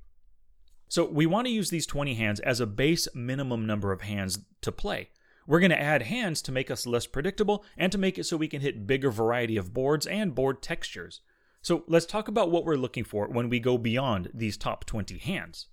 So 0.89 1.05
we 1.05 1.25
want 1.25 1.47
to 1.47 1.53
use 1.53 1.69
these 1.69 1.85
20 1.85 2.15
hands 2.15 2.39
as 2.39 2.59
a 2.59 2.65
base 2.65 3.07
minimum 3.13 3.65
number 3.65 3.91
of 3.91 4.01
hands 4.01 4.39
to 4.61 4.71
play. 4.71 5.09
We're 5.47 5.59
going 5.59 5.71
to 5.71 5.81
add 5.81 6.03
hands 6.03 6.41
to 6.43 6.51
make 6.51 6.69
us 6.69 6.85
less 6.85 7.07
predictable 7.07 7.63
and 7.77 7.91
to 7.91 7.97
make 7.97 8.17
it 8.17 8.25
so 8.25 8.37
we 8.37 8.47
can 8.47 8.61
hit 8.61 8.85
bigger 8.85 9.09
variety 9.09 9.55
of 9.55 9.73
boards 9.73 10.05
and 10.05 10.35
board 10.35 10.61
textures. 10.61 11.21
So 11.61 11.83
let's 11.87 12.05
talk 12.05 12.27
about 12.27 12.51
what 12.51 12.65
we're 12.65 12.75
looking 12.75 13.03
for 13.03 13.27
when 13.27 13.49
we 13.49 13.59
go 13.59 13.77
beyond 13.77 14.31
these 14.33 14.57
top 14.57 14.85
20 14.85 15.17
hands. 15.17 15.67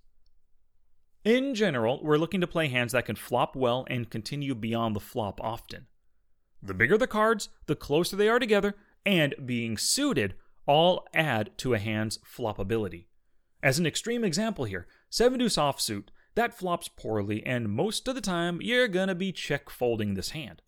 In 1.24 1.54
general, 1.54 2.00
we're 2.02 2.18
looking 2.18 2.40
to 2.40 2.46
play 2.46 2.68
hands 2.68 2.92
that 2.92 3.06
can 3.06 3.16
flop 3.16 3.56
well 3.56 3.84
and 3.90 4.08
continue 4.08 4.54
beyond 4.54 4.94
the 4.94 5.00
flop 5.00 5.40
often. 5.42 5.86
The 6.62 6.74
bigger 6.74 6.98
the 6.98 7.06
cards, 7.06 7.48
the 7.66 7.76
closer 7.76 8.16
they 8.16 8.28
are 8.28 8.38
together, 8.38 8.74
and 9.04 9.34
being 9.44 9.76
suited 9.76 10.34
all 10.66 11.06
add 11.14 11.56
to 11.58 11.74
a 11.74 11.78
hand's 11.78 12.18
flopability. 12.18 13.06
As 13.62 13.78
an 13.78 13.86
extreme 13.86 14.24
example 14.24 14.64
here, 14.64 14.86
7 15.10 15.38
deuce 15.38 15.56
offsuit 15.56 16.08
that 16.34 16.56
flops 16.56 16.88
poorly, 16.88 17.44
and 17.46 17.70
most 17.70 18.06
of 18.08 18.14
the 18.14 18.20
time 18.20 18.60
you're 18.60 18.88
gonna 18.88 19.14
be 19.14 19.32
check 19.32 19.70
folding 19.70 20.14
this 20.14 20.30
hand. 20.30 20.62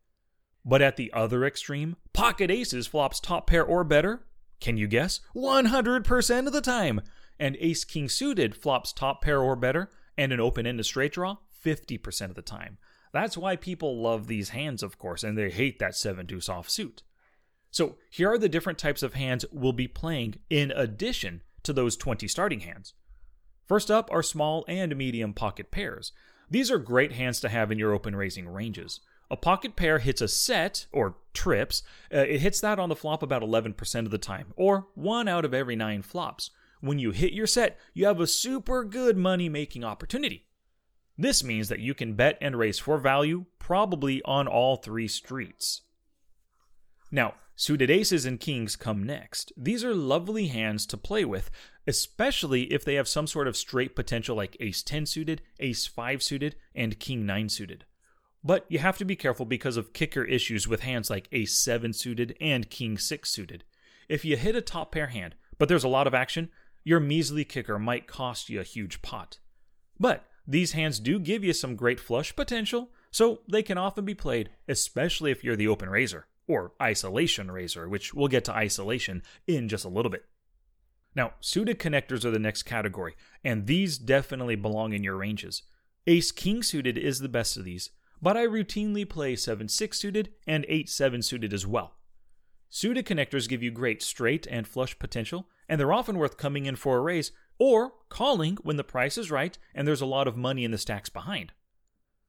But 0.65 0.83
at 0.83 0.97
the 0.97 1.13
other 1.13 1.45
extreme, 1.45 1.97
pocket 2.13 2.51
aces 2.51 2.87
flops 2.87 3.21
top 3.21 3.47
pair 3.47 3.65
or 3.65 3.85
better. 3.85 4.27
Can 4.61 4.77
you 4.77 4.87
guess? 4.87 5.21
100% 5.35 6.47
of 6.47 6.53
the 6.53 6.61
time. 6.61 7.01
And 7.39 7.57
ace 7.61 7.85
king 7.85 8.09
suited 8.09 8.57
flops 8.57 8.93
top 8.93 9.23
pair 9.23 9.41
or 9.41 9.57
better, 9.57 9.91
and 10.17 10.33
an 10.33 10.41
open 10.41 10.67
ended 10.67 10.87
straight 10.87 11.13
draw 11.13 11.37
50% 11.65 12.31
of 12.31 12.35
the 12.35 12.43
time. 12.43 12.79
That's 13.13 13.37
why 13.37 13.57
people 13.57 14.01
love 14.01 14.27
these 14.27 14.51
hands, 14.51 14.83
of 14.83 14.99
course, 14.99 15.23
and 15.23 15.37
they 15.37 15.51
hate 15.51 15.79
that 15.79 15.97
7 15.97 16.27
deuce 16.27 16.49
offsuit. 16.49 17.03
So 17.71 17.97
here 18.11 18.31
are 18.31 18.39
the 18.39 18.49
different 18.49 18.79
types 18.79 19.03
of 19.03 19.15
hands 19.15 19.45
we'll 19.53 19.73
be 19.73 19.89
playing 19.89 20.37
in 20.49 20.71
addition 20.73 21.43
to 21.63 21.73
those 21.73 21.97
20 21.97 22.27
starting 22.29 22.61
hands. 22.61 22.95
First 23.67 23.91
up 23.91 24.09
are 24.11 24.23
small 24.23 24.65
and 24.67 24.97
medium 24.97 25.35
pocket 25.35 25.71
pairs. 25.71 26.13
These 26.51 26.71
are 26.71 26.79
great 26.79 27.13
hands 27.13 27.41
to 27.41 27.49
have 27.51 27.71
in 27.71 27.79
your 27.79 27.93
open 27.93 28.17
raising 28.17 28.49
ranges. 28.49 29.01
A 29.31 29.37
pocket 29.37 29.77
pair 29.77 29.99
hits 29.99 30.23
a 30.23 30.29
set, 30.29 30.87
or 30.91 31.17
trips, 31.35 31.83
uh, 32.13 32.21
it 32.21 32.41
hits 32.41 32.61
that 32.63 32.79
on 32.79 32.89
the 32.89 32.97
flop 32.97 33.23
about 33.23 33.43
11% 33.43 34.07
of 34.07 34.11
the 34.11 34.17
time, 34.17 34.55
or 34.57 34.87
one 34.95 35.29
out 35.29 35.45
of 35.45 35.53
every 35.53 35.77
nine 35.77 36.01
flops. 36.01 36.51
When 36.81 36.99
you 36.99 37.11
hit 37.11 37.35
your 37.35 37.47
set, 37.47 37.79
you 37.93 38.07
have 38.07 38.21
a 38.21 38.27
super 38.27 38.85
good 38.85 39.19
money 39.19 39.51
making 39.51 39.85
opportunity. 39.85 40.47
This 41.19 41.43
means 41.43 41.69
that 41.69 41.81
you 41.81 41.95
can 41.95 42.15
bet 42.15 42.39
and 42.41 42.57
raise 42.57 42.79
for 42.79 42.97
value, 42.97 43.47
probably 43.59 44.23
on 44.23 44.47
all 44.47 44.77
three 44.77 45.09
streets. 45.09 45.83
Now, 47.11 47.35
suited 47.57 47.91
aces 47.91 48.25
and 48.25 48.39
kings 48.39 48.77
come 48.77 49.03
next. 49.03 49.53
These 49.57 49.85
are 49.85 49.95
lovely 49.95 50.47
hands 50.47 50.87
to 50.87 50.97
play 50.97 51.25
with, 51.25 51.51
especially 51.89 52.73
if 52.73 52.85
they 52.85 52.95
have 52.95 53.09
some 53.09 53.27
sort 53.27 53.49
of 53.49 53.57
straight 53.57 53.97
potential 53.97 54.37
like 54.37 54.57
ace 54.61 54.83
10 54.83 55.07
suited, 55.07 55.43
ace 55.59 55.87
5 55.87 56.23
suited, 56.23 56.55
and 56.73 57.01
king 57.01 57.27
9 57.27 57.49
suited. 57.49 57.85
But 58.45 58.67
you 58.69 58.79
have 58.79 58.97
to 58.99 59.05
be 59.05 59.17
careful 59.17 59.45
because 59.45 59.77
of 59.77 59.93
kicker 59.93 60.23
issues 60.23 60.69
with 60.69 60.83
hands 60.83 61.11
like 61.11 61.29
ace 61.33 61.59
7 61.59 61.93
suited 61.93 62.37
and 62.41 62.71
king 62.71 62.97
6 62.97 63.29
suited. 63.29 63.65
If 64.09 64.25
you 64.25 64.37
hit 64.37 64.55
a 64.55 64.61
top 64.61 64.93
pair 64.93 65.09
hand, 65.09 65.35
but 65.59 65.69
there's 65.69 65.85
a 65.85 65.89
lot 65.89 66.07
of 66.07 66.15
action, 66.15 66.51
your 66.85 67.01
measly 67.01 67.45
kicker 67.45 67.79
might 67.79 68.07
cost 68.07 68.49
you 68.49 68.61
a 68.61 68.65
huge 68.65 69.03
pot. 69.03 69.39
But 69.99 70.25
these 70.51 70.73
hands 70.73 70.99
do 70.99 71.19
give 71.19 71.45
you 71.45 71.53
some 71.53 71.77
great 71.77 72.01
flush 72.01 72.35
potential, 72.35 72.91
so 73.11 73.43
they 73.47 73.63
can 73.63 73.77
often 73.77 74.07
be 74.07 74.15
played, 74.15 74.49
especially 74.67 75.31
if 75.31 75.45
you're 75.45 75.57
the 75.57 75.69
open 75.69 75.91
raiser, 75.91 76.27
or 76.47 76.73
isolation 76.81 77.51
raiser, 77.51 77.87
which 77.87 78.15
we'll 78.15 78.29
get 78.29 78.47
to 78.47 78.55
isolation 78.55 79.23
in 79.47 79.69
just 79.69 79.85
a 79.85 79.91
little 79.91 80.11
bit. 80.11 80.25
Now, 81.15 81.35
suited 81.41 81.79
connectors 81.79 82.25
are 82.25 82.31
the 82.31 82.39
next 82.39 82.63
category, 82.63 83.15
and 83.45 83.67
these 83.67 83.99
definitely 83.99 84.57
belong 84.57 84.95
in 84.95 85.05
your 85.05 85.17
ranges. 85.17 85.65
Ace 86.07 86.33
King 86.33 86.63
suited 86.63 86.97
is 86.97 87.19
the 87.19 87.29
best 87.29 87.59
of 87.59 87.65
these, 87.65 87.91
but 88.23 88.37
I 88.37 88.47
routinely 88.47 89.07
play 89.07 89.37
7 89.37 89.69
6 89.69 89.99
suited 89.99 90.33
and 90.47 90.65
8 90.67 90.89
7 90.89 91.21
suited 91.21 91.53
as 91.53 91.67
well. 91.67 91.97
Suited 92.71 93.05
connectors 93.05 93.49
give 93.49 93.63
you 93.63 93.71
great 93.71 94.03
straight 94.03 94.47
and 94.51 94.67
flush 94.67 94.99
potential, 94.99 95.49
and 95.69 95.79
they're 95.79 95.93
often 95.93 96.17
worth 96.17 96.39
coming 96.39 96.65
in 96.65 96.77
for 96.77 96.97
a 96.97 97.03
raise 97.03 97.33
or 97.59 97.93
calling 98.09 98.57
when 98.63 98.77
the 98.77 98.85
price 98.85 99.19
is 99.19 99.31
right 99.31 99.59
and 99.75 99.87
there's 99.87 100.01
a 100.01 100.07
lot 100.07 100.29
of 100.29 100.37
money 100.37 100.65
in 100.65 100.71
the 100.71 100.79
stacks 100.79 101.09
behind. 101.09 101.53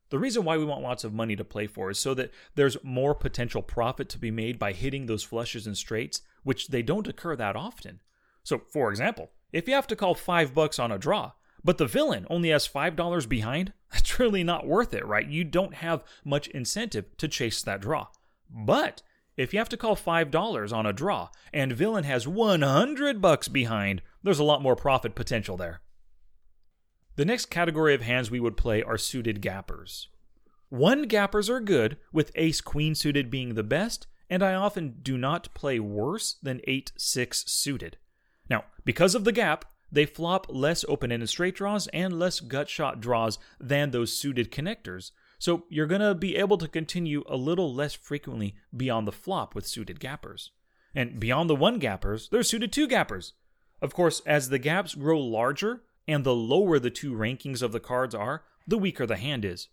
The 0.10 0.20
reason 0.20 0.44
why 0.44 0.58
we 0.58 0.66
want 0.66 0.82
lots 0.82 1.04
of 1.04 1.14
money 1.14 1.36
to 1.36 1.44
play 1.44 1.68
for 1.68 1.92
is 1.92 2.00
so 2.00 2.14
that 2.16 2.32
there's 2.56 2.84
more 2.84 3.14
potential 3.14 3.62
profit 3.62 4.10
to 4.10 4.18
be 4.18 4.32
made 4.32 4.58
by 4.58 4.72
hitting 4.72 5.06
those 5.06 5.24
flushes 5.24 5.68
and 5.68 5.78
straights, 5.78 6.22
which 6.44 6.70
they 6.70 6.82
don't 6.82 7.08
occur 7.08 7.36
that 7.36 7.56
often. 7.56 8.02
So, 8.44 8.62
for 8.72 8.90
example, 8.90 9.30
if 9.52 9.68
you 9.68 9.76
have 9.76 9.88
to 9.88 9.96
call 9.96 10.16
five 10.16 10.56
bucks 10.56 10.80
on 10.80 10.92
a 10.92 10.98
draw, 10.98 11.34
but 11.64 11.78
the 11.78 11.86
villain 11.86 12.26
only 12.30 12.50
has 12.50 12.66
five 12.66 12.96
dollars 12.96 13.28
behind, 13.28 13.74
that's 13.92 14.20
really 14.20 14.44
not 14.44 14.68
worth 14.68 14.94
it, 14.94 15.06
right? 15.06 15.28
You 15.28 15.44
don't 15.44 15.76
have 15.76 16.04
much 16.26 16.48
incentive 16.48 17.16
to 17.18 17.28
chase 17.28 17.62
that 17.62 17.82
draw. 17.82 18.08
But 18.50 19.04
if 19.40 19.54
you 19.54 19.60
have 19.60 19.70
to 19.70 19.78
call 19.78 19.96
five 19.96 20.32
dollars 20.32 20.74
on 20.74 20.86
a 20.86 20.92
draw 20.92 21.30
and 21.54 21.72
villain 21.72 22.04
has 22.04 22.28
100 22.28 23.22
bucks 23.22 23.48
behind, 23.48 24.02
there's 24.22 24.40
a 24.40 24.44
lot 24.44 24.62
more 24.62 24.76
profit 24.76 25.16
potential 25.16 25.56
there. 25.56 25.80
The 27.16 27.24
next 27.24 27.46
category 27.46 27.96
of 27.96 28.02
hands 28.02 28.30
we 28.30 28.42
would 28.42 28.58
play 28.58 28.84
are 28.84 28.98
suited 28.98 29.42
gappers. 29.42 30.10
One 30.68 31.04
gappers 31.04 31.50
are 31.50 31.62
good, 31.62 31.98
with 32.12 32.34
ace 32.36 32.60
queen 32.60 32.96
suited 32.96 33.32
being 33.32 33.56
the 33.56 33.64
best, 33.64 34.08
and 34.30 34.44
I 34.44 34.54
often 34.54 34.98
do 35.02 35.18
not 35.18 35.54
play 35.54 35.80
worse 35.80 36.36
than 36.44 36.62
8 36.66 36.92
6 36.98 37.50
suited. 37.50 37.98
Now, 38.50 38.66
because 38.84 39.16
of 39.16 39.24
the 39.24 39.32
gap, 39.32 39.66
they 39.92 40.06
flop 40.06 40.48
less 40.50 40.84
open 40.88 41.12
ended 41.12 41.30
straight 41.30 41.56
draws 41.56 41.88
and 41.88 42.20
less 42.20 42.42
gut 42.42 42.68
shot 42.68 43.00
draws 43.00 43.40
than 43.60 43.92
those 43.92 44.16
suited 44.16 44.52
connectors, 44.52 45.12
so 45.40 45.64
you're 45.70 45.88
going 45.88 46.02
to 46.02 46.14
be 46.14 46.36
able 46.36 46.58
to 46.58 46.68
continue 46.68 47.24
a 47.28 47.38
little 47.38 47.74
less 47.74 47.94
frequently 47.94 48.56
beyond 48.76 49.08
the 49.08 49.14
flop 49.14 49.56
with 49.56 49.66
suited 49.66 50.00
gappers. 50.00 50.52
And 50.94 51.20
beyond 51.20 51.50
the 51.50 51.56
one 51.56 51.80
gappers, 51.80 52.28
there's 52.30 52.50
suited 52.50 52.74
two 52.74 52.88
gappers. 52.88 53.34
Of 53.82 53.94
course, 53.94 54.22
as 54.26 54.50
the 54.50 54.60
gaps 54.60 54.96
grow 54.96 55.20
larger 55.20 55.84
and 56.08 56.24
the 56.24 56.36
lower 56.36 56.78
the 56.78 56.90
two 56.90 57.14
rankings 57.14 57.62
of 57.62 57.72
the 57.72 57.80
cards 57.80 58.14
are, 58.14 58.44
the 58.68 58.78
weaker 58.78 59.06
the 59.06 59.16
hand 59.16 59.46
is. 59.46 59.70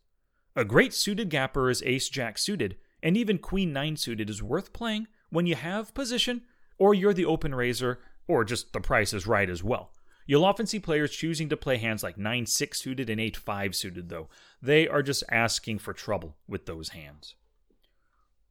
A 0.55 0.65
great 0.65 0.95
suited 0.95 1.29
gapper 1.31 1.69
is 1.69 1.83
ace 1.83 2.09
jack 2.09 2.39
suited, 2.39 2.77
and 3.03 3.17
even 3.17 3.39
queen 3.39 3.73
nine 3.73 3.97
suited 3.97 4.31
is 4.31 4.43
worth 4.43 4.73
playing 4.73 5.09
when 5.31 5.47
you 5.47 5.57
have 5.57 5.95
position 5.95 6.43
or 6.79 6.95
you're 6.95 7.13
the 7.13 7.25
open 7.25 7.55
raiser 7.55 7.99
or 8.29 8.45
just 8.45 8.73
the 8.73 8.81
price 8.81 9.13
is 9.13 9.27
right 9.27 9.51
as 9.51 9.65
well. 9.65 9.91
You'll 10.26 10.45
often 10.45 10.66
see 10.66 10.80
players 10.80 11.12
choosing 11.12 11.49
to 11.49 11.56
play 11.56 11.76
hands 11.76 12.02
like 12.02 12.18
9 12.18 12.47
6 12.47 12.80
suited 12.80 13.09
and 13.09 13.21
8 13.21 13.37
5 13.37 13.75
suited, 13.76 14.09
though. 14.09 14.28
They 14.61 14.88
are 14.88 15.02
just 15.02 15.23
asking 15.30 15.78
for 15.78 15.92
trouble 15.92 16.37
with 16.49 16.66
those 16.66 16.90
hands. 16.90 17.35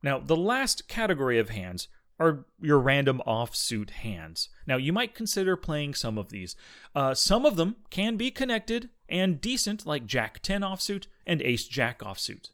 Now, 0.02 0.20
the 0.20 0.38
last 0.38 0.88
category 0.88 1.40
of 1.40 1.50
hands 1.50 1.88
are 2.20 2.46
your 2.62 2.80
random 2.80 3.22
offsuit 3.28 3.90
hands. 3.90 4.50
Now, 4.66 4.78
you 4.78 4.94
might 4.94 5.16
consider 5.16 5.58
playing 5.58 5.96
some 5.96 6.18
of 6.18 6.30
these. 6.30 6.56
Uh, 6.94 7.14
some 7.14 7.46
of 7.46 7.58
them 7.58 7.76
can 7.90 8.16
be 8.16 8.32
connected 8.32 8.90
and 9.10 9.42
decent, 9.42 9.86
like 9.86 10.06
Jack 10.06 10.42
10 10.42 10.62
offsuit 10.62 11.08
and 11.26 11.42
Ace 11.42 11.68
Jack 11.68 12.00
offsuit. 12.00 12.52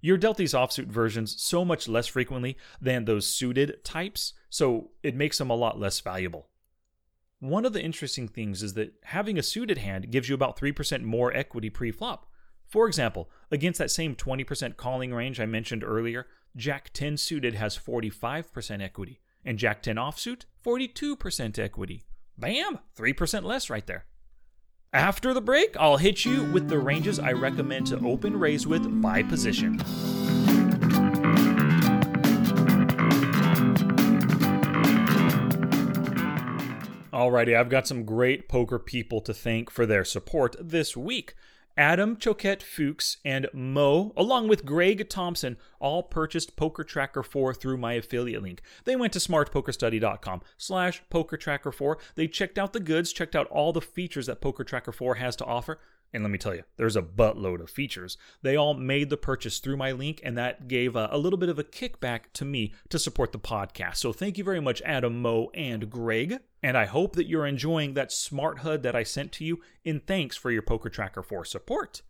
You're 0.00 0.18
dealt 0.18 0.36
these 0.36 0.52
offsuit 0.52 0.86
versions 0.86 1.40
so 1.40 1.64
much 1.64 1.88
less 1.88 2.06
frequently 2.06 2.56
than 2.80 3.04
those 3.04 3.26
suited 3.26 3.84
types, 3.84 4.34
so 4.50 4.90
it 5.02 5.14
makes 5.14 5.38
them 5.38 5.50
a 5.50 5.56
lot 5.56 5.80
less 5.80 6.00
valuable. 6.00 6.48
One 7.40 7.66
of 7.66 7.74
the 7.74 7.82
interesting 7.82 8.28
things 8.28 8.62
is 8.62 8.74
that 8.74 8.94
having 9.04 9.38
a 9.38 9.42
suited 9.42 9.78
hand 9.78 10.10
gives 10.10 10.28
you 10.28 10.34
about 10.34 10.58
3% 10.58 11.02
more 11.02 11.32
equity 11.34 11.68
pre 11.68 11.90
flop. 11.90 12.26
For 12.66 12.86
example, 12.88 13.30
against 13.50 13.78
that 13.78 13.90
same 13.90 14.16
20% 14.16 14.76
calling 14.76 15.12
range 15.12 15.38
I 15.38 15.46
mentioned 15.46 15.84
earlier, 15.84 16.26
Jack 16.56 16.90
10 16.94 17.16
suited 17.18 17.54
has 17.54 17.76
45% 17.76 18.82
equity, 18.82 19.20
and 19.44 19.58
Jack 19.58 19.82
10 19.82 19.96
offsuit, 19.96 20.46
42% 20.64 21.58
equity. 21.58 22.06
Bam! 22.38 22.80
3% 22.96 23.44
less 23.44 23.70
right 23.70 23.86
there. 23.86 24.06
After 24.92 25.34
the 25.34 25.42
break, 25.42 25.76
I'll 25.76 25.98
hit 25.98 26.24
you 26.24 26.44
with 26.44 26.68
the 26.68 26.78
ranges 26.78 27.18
I 27.18 27.32
recommend 27.32 27.86
to 27.88 27.98
open 28.06 28.38
raise 28.38 28.66
with 28.66 29.02
by 29.02 29.22
position. 29.22 29.78
Alrighty, 37.16 37.56
I've 37.56 37.70
got 37.70 37.86
some 37.86 38.04
great 38.04 38.46
poker 38.46 38.78
people 38.78 39.22
to 39.22 39.32
thank 39.32 39.70
for 39.70 39.86
their 39.86 40.04
support 40.04 40.54
this 40.60 40.94
week. 40.94 41.34
Adam 41.74 42.14
Choquette 42.14 42.60
Fuchs 42.60 43.16
and 43.24 43.48
Mo, 43.54 44.12
along 44.18 44.48
with 44.48 44.66
Greg 44.66 45.08
Thompson, 45.08 45.56
all 45.80 46.02
purchased 46.02 46.56
Poker 46.56 46.84
Tracker 46.84 47.22
4 47.22 47.54
through 47.54 47.78
my 47.78 47.94
affiliate 47.94 48.42
link. 48.42 48.60
They 48.84 48.96
went 48.96 49.14
to 49.14 49.18
smartpokerstudy.com 49.18 50.42
slash 50.58 51.02
pokertracker4. 51.10 51.96
They 52.16 52.28
checked 52.28 52.58
out 52.58 52.74
the 52.74 52.80
goods, 52.80 53.14
checked 53.14 53.34
out 53.34 53.46
all 53.46 53.72
the 53.72 53.80
features 53.80 54.26
that 54.26 54.42
Poker 54.42 54.62
Tracker 54.62 54.92
4 54.92 55.14
has 55.14 55.36
to 55.36 55.44
offer, 55.46 55.78
and 56.12 56.22
let 56.22 56.30
me 56.30 56.38
tell 56.38 56.54
you, 56.54 56.62
there's 56.76 56.96
a 56.96 57.02
buttload 57.02 57.60
of 57.60 57.70
features. 57.70 58.16
They 58.42 58.56
all 58.56 58.74
made 58.74 59.10
the 59.10 59.16
purchase 59.16 59.58
through 59.58 59.76
my 59.76 59.92
link, 59.92 60.20
and 60.22 60.38
that 60.38 60.68
gave 60.68 60.96
a, 60.96 61.08
a, 61.10 61.18
little 61.18 61.38
bit 61.38 61.48
of 61.48 61.58
a 61.58 61.64
kickback 61.64 62.32
to 62.34 62.44
me 62.44 62.72
to 62.88 62.98
support 62.98 63.32
the 63.32 63.38
podcast. 63.38 63.96
So 63.96 64.12
thank 64.12 64.38
you 64.38 64.44
very 64.44 64.60
much, 64.60 64.80
Adam, 64.84 65.20
Mo, 65.20 65.50
and 65.52 65.90
Greg. 65.90 66.38
And 66.66 66.76
I 66.76 66.86
hope 66.86 67.14
that 67.14 67.28
you're 67.28 67.46
enjoying 67.46 67.94
that 67.94 68.10
smart 68.10 68.58
HUD 68.58 68.82
that 68.82 68.96
I 68.96 69.04
sent 69.04 69.30
to 69.34 69.44
you 69.44 69.60
in 69.84 70.00
thanks 70.00 70.36
for 70.36 70.50
your 70.50 70.62
Poker 70.62 70.88
Tracker 70.90 71.22
4 71.22 71.44
support. 71.44 72.02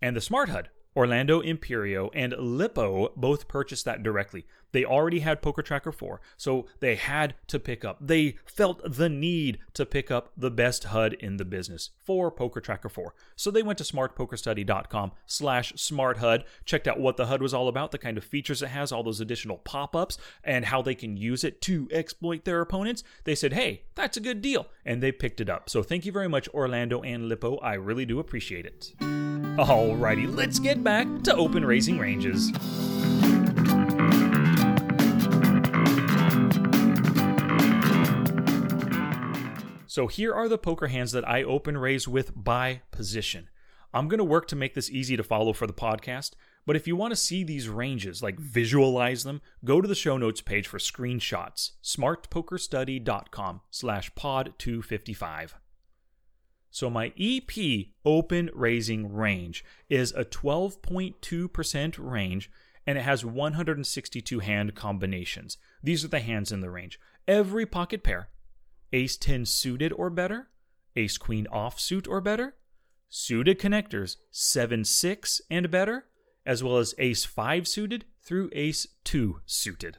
And 0.00 0.16
the 0.16 0.22
smart 0.22 0.48
HUD 0.48 0.70
Orlando 0.96 1.42
Imperio 1.42 2.08
and 2.14 2.32
Lippo 2.38 3.12
both 3.18 3.48
purchased 3.48 3.84
that 3.84 4.02
directly. 4.02 4.46
They 4.72 4.84
already 4.84 5.20
had 5.20 5.42
Poker 5.42 5.62
Tracker 5.62 5.92
4, 5.92 6.20
so 6.36 6.66
they 6.80 6.94
had 6.96 7.34
to 7.46 7.58
pick 7.58 7.84
up. 7.84 7.98
They 8.00 8.36
felt 8.44 8.80
the 8.84 9.08
need 9.08 9.58
to 9.74 9.86
pick 9.86 10.10
up 10.10 10.32
the 10.36 10.50
best 10.50 10.84
HUD 10.84 11.14
in 11.14 11.36
the 11.36 11.44
business 11.44 11.90
for 12.04 12.30
Poker 12.30 12.60
Tracker 12.60 12.88
4. 12.88 13.14
So 13.36 13.50
they 13.50 13.62
went 13.62 13.78
to 13.78 13.84
smartpokerstudy.com 13.84 15.12
slash 15.26 15.72
smarthud, 15.74 16.44
checked 16.64 16.86
out 16.86 17.00
what 17.00 17.16
the 17.16 17.26
HUD 17.26 17.42
was 17.42 17.54
all 17.54 17.68
about, 17.68 17.92
the 17.92 17.98
kind 17.98 18.18
of 18.18 18.24
features 18.24 18.62
it 18.62 18.68
has, 18.68 18.92
all 18.92 19.02
those 19.02 19.20
additional 19.20 19.58
pop-ups, 19.58 20.18
and 20.44 20.66
how 20.66 20.82
they 20.82 20.94
can 20.94 21.16
use 21.16 21.44
it 21.44 21.60
to 21.62 21.88
exploit 21.90 22.44
their 22.44 22.60
opponents. 22.60 23.02
They 23.24 23.34
said, 23.34 23.52
hey, 23.52 23.84
that's 23.94 24.16
a 24.16 24.20
good 24.20 24.42
deal, 24.42 24.66
and 24.84 25.02
they 25.02 25.12
picked 25.12 25.40
it 25.40 25.48
up. 25.48 25.70
So 25.70 25.82
thank 25.82 26.04
you 26.04 26.12
very 26.12 26.28
much, 26.28 26.48
Orlando 26.48 27.00
and 27.02 27.28
Lippo. 27.28 27.56
I 27.58 27.74
really 27.74 28.04
do 28.04 28.18
appreciate 28.18 28.66
it. 28.66 28.92
Alrighty, 29.00 30.34
let's 30.36 30.58
get 30.58 30.84
back 30.84 31.06
to 31.24 31.34
open 31.34 31.64
raising 31.64 31.98
ranges. 31.98 32.52
So 39.88 40.06
here 40.06 40.34
are 40.34 40.50
the 40.50 40.58
poker 40.58 40.88
hands 40.88 41.12
that 41.12 41.26
I 41.26 41.42
open 41.42 41.78
raise 41.78 42.06
with 42.06 42.32
by 42.36 42.82
position. 42.90 43.48
I'm 43.94 44.06
going 44.06 44.18
to 44.18 44.24
work 44.24 44.46
to 44.48 44.56
make 44.56 44.74
this 44.74 44.90
easy 44.90 45.16
to 45.16 45.22
follow 45.22 45.54
for 45.54 45.66
the 45.66 45.72
podcast, 45.72 46.32
but 46.66 46.76
if 46.76 46.86
you 46.86 46.94
want 46.94 47.12
to 47.12 47.16
see 47.16 47.42
these 47.42 47.70
ranges, 47.70 48.22
like 48.22 48.38
visualize 48.38 49.24
them, 49.24 49.40
go 49.64 49.80
to 49.80 49.88
the 49.88 49.94
show 49.94 50.18
notes 50.18 50.42
page 50.42 50.68
for 50.68 50.76
screenshots, 50.76 51.70
smartpokerstudy.com 51.82 53.62
slash 53.70 54.14
pod 54.14 54.52
255. 54.58 55.54
So 56.70 56.90
my 56.90 57.14
EP 57.18 57.86
open 58.04 58.50
raising 58.52 59.10
range 59.10 59.64
is 59.88 60.12
a 60.12 60.26
12.2% 60.26 61.94
range 61.98 62.50
and 62.86 62.98
it 62.98 63.02
has 63.02 63.24
162 63.24 64.40
hand 64.40 64.74
combinations. 64.74 65.56
These 65.82 66.04
are 66.04 66.08
the 66.08 66.20
hands 66.20 66.52
in 66.52 66.60
the 66.60 66.70
range. 66.70 67.00
Every 67.26 67.64
pocket 67.64 68.02
pair, 68.02 68.28
ace 68.92 69.16
10 69.16 69.44
suited 69.46 69.92
or 69.92 70.10
better, 70.10 70.48
ace 70.96 71.18
queen 71.18 71.46
offsuit 71.52 72.08
or 72.08 72.20
better, 72.20 72.56
suited 73.08 73.58
connectors 73.58 74.16
7 74.30 74.84
6 74.84 75.40
and 75.50 75.70
better, 75.70 76.06
as 76.44 76.62
well 76.62 76.78
as 76.78 76.94
ace 76.98 77.24
5 77.24 77.66
suited 77.68 78.04
through 78.22 78.50
ace 78.52 78.86
2 79.04 79.40
suited. 79.46 79.98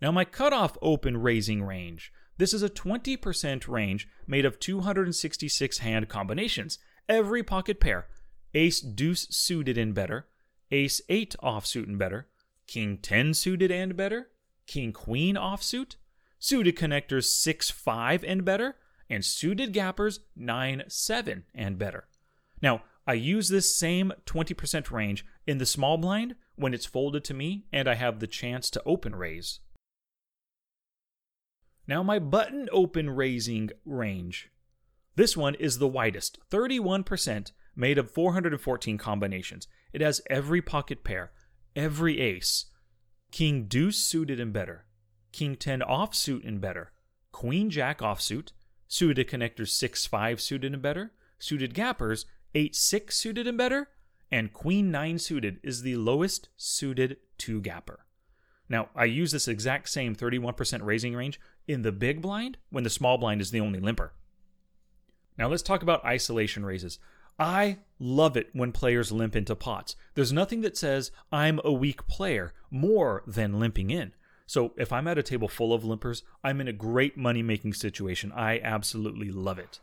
Now 0.00 0.10
my 0.10 0.24
cutoff 0.24 0.76
open 0.82 1.16
raising 1.16 1.62
range. 1.62 2.12
This 2.38 2.52
is 2.52 2.62
a 2.62 2.68
20% 2.68 3.68
range 3.68 4.08
made 4.26 4.44
of 4.44 4.58
266 4.58 5.78
hand 5.78 6.08
combinations. 6.08 6.78
Every 7.08 7.42
pocket 7.42 7.78
pair. 7.78 8.08
Ace 8.54 8.80
deuce 8.80 9.28
suited 9.30 9.78
and 9.78 9.94
better, 9.94 10.26
ace 10.70 11.00
8 11.08 11.36
offsuit 11.42 11.86
and 11.86 11.98
better, 11.98 12.28
king 12.66 12.98
10 12.98 13.34
suited 13.34 13.70
and 13.70 13.96
better, 13.96 14.28
king 14.66 14.92
queen 14.92 15.36
offsuit, 15.36 15.96
suited 16.42 16.76
connectors 16.76 17.26
6 17.26 17.70
5 17.70 18.24
and 18.24 18.44
better, 18.44 18.76
and 19.08 19.24
suited 19.24 19.72
gappers 19.72 20.20
9 20.34 20.82
7 20.88 21.44
and 21.54 21.78
better. 21.78 22.08
Now, 22.60 22.82
I 23.06 23.14
use 23.14 23.48
this 23.48 23.74
same 23.76 24.12
20% 24.26 24.90
range 24.90 25.24
in 25.46 25.58
the 25.58 25.66
small 25.66 25.98
blind 25.98 26.34
when 26.56 26.74
it's 26.74 26.86
folded 26.86 27.24
to 27.24 27.34
me 27.34 27.66
and 27.72 27.88
I 27.88 27.94
have 27.94 28.18
the 28.18 28.26
chance 28.26 28.70
to 28.70 28.82
open 28.84 29.14
raise. 29.14 29.60
Now, 31.86 32.02
my 32.02 32.18
button 32.18 32.68
open 32.72 33.10
raising 33.10 33.70
range. 33.84 34.50
This 35.14 35.36
one 35.36 35.54
is 35.56 35.78
the 35.78 35.88
widest, 35.88 36.38
31%, 36.50 37.52
made 37.76 37.98
of 37.98 38.10
414 38.10 38.98
combinations. 38.98 39.68
It 39.92 40.00
has 40.00 40.22
every 40.28 40.62
pocket 40.62 41.04
pair, 41.04 41.32
every 41.76 42.20
ace, 42.20 42.66
king 43.30 43.64
deuce 43.64 43.98
suited 43.98 44.40
and 44.40 44.52
better, 44.52 44.86
king 45.32 45.56
10 45.56 45.80
offsuit 45.80 46.46
and 46.46 46.60
better, 46.60 46.92
queen 47.32 47.70
jack 47.70 47.98
offsuit, 47.98 48.52
suited 48.88 49.28
connectors 49.28 49.68
6 49.68 50.06
5 50.06 50.40
suited 50.40 50.72
and 50.72 50.82
better, 50.82 51.12
suited 51.38 51.74
gappers 51.74 52.26
8 52.54 52.74
6 52.74 53.16
suited 53.16 53.46
and 53.46 53.58
better, 53.58 53.88
and 54.30 54.52
queen 54.52 54.90
9 54.90 55.18
suited 55.18 55.58
is 55.62 55.82
the 55.82 55.96
lowest 55.96 56.48
suited 56.56 57.16
2 57.38 57.60
gapper. 57.62 58.04
Now, 58.68 58.88
I 58.94 59.04
use 59.04 59.32
this 59.32 59.48
exact 59.48 59.88
same 59.88 60.14
31% 60.16 60.82
raising 60.82 61.14
range 61.14 61.40
in 61.66 61.82
the 61.82 61.92
big 61.92 62.22
blind 62.22 62.56
when 62.70 62.84
the 62.84 62.90
small 62.90 63.18
blind 63.18 63.40
is 63.40 63.50
the 63.50 63.60
only 63.60 63.80
limper. 63.80 64.12
Now 65.36 65.48
let's 65.48 65.62
talk 65.62 65.82
about 65.82 66.04
isolation 66.04 66.64
raises. 66.64 66.98
I 67.38 67.78
love 67.98 68.36
it 68.36 68.50
when 68.52 68.72
players 68.72 69.10
limp 69.10 69.34
into 69.34 69.56
pots. 69.56 69.96
There's 70.14 70.32
nothing 70.32 70.60
that 70.60 70.76
says 70.76 71.10
I'm 71.30 71.60
a 71.64 71.72
weak 71.72 72.06
player 72.06 72.52
more 72.70 73.22
than 73.26 73.58
limping 73.58 73.90
in. 73.90 74.12
So 74.46 74.72
if 74.76 74.92
I'm 74.92 75.08
at 75.08 75.18
a 75.18 75.22
table 75.22 75.48
full 75.48 75.72
of 75.72 75.82
limpers, 75.82 76.22
I'm 76.42 76.60
in 76.60 76.68
a 76.68 76.72
great 76.72 77.16
money 77.16 77.42
making 77.42 77.74
situation. 77.74 78.32
I 78.32 78.60
absolutely 78.60 79.30
love 79.30 79.58
it. 79.58 79.80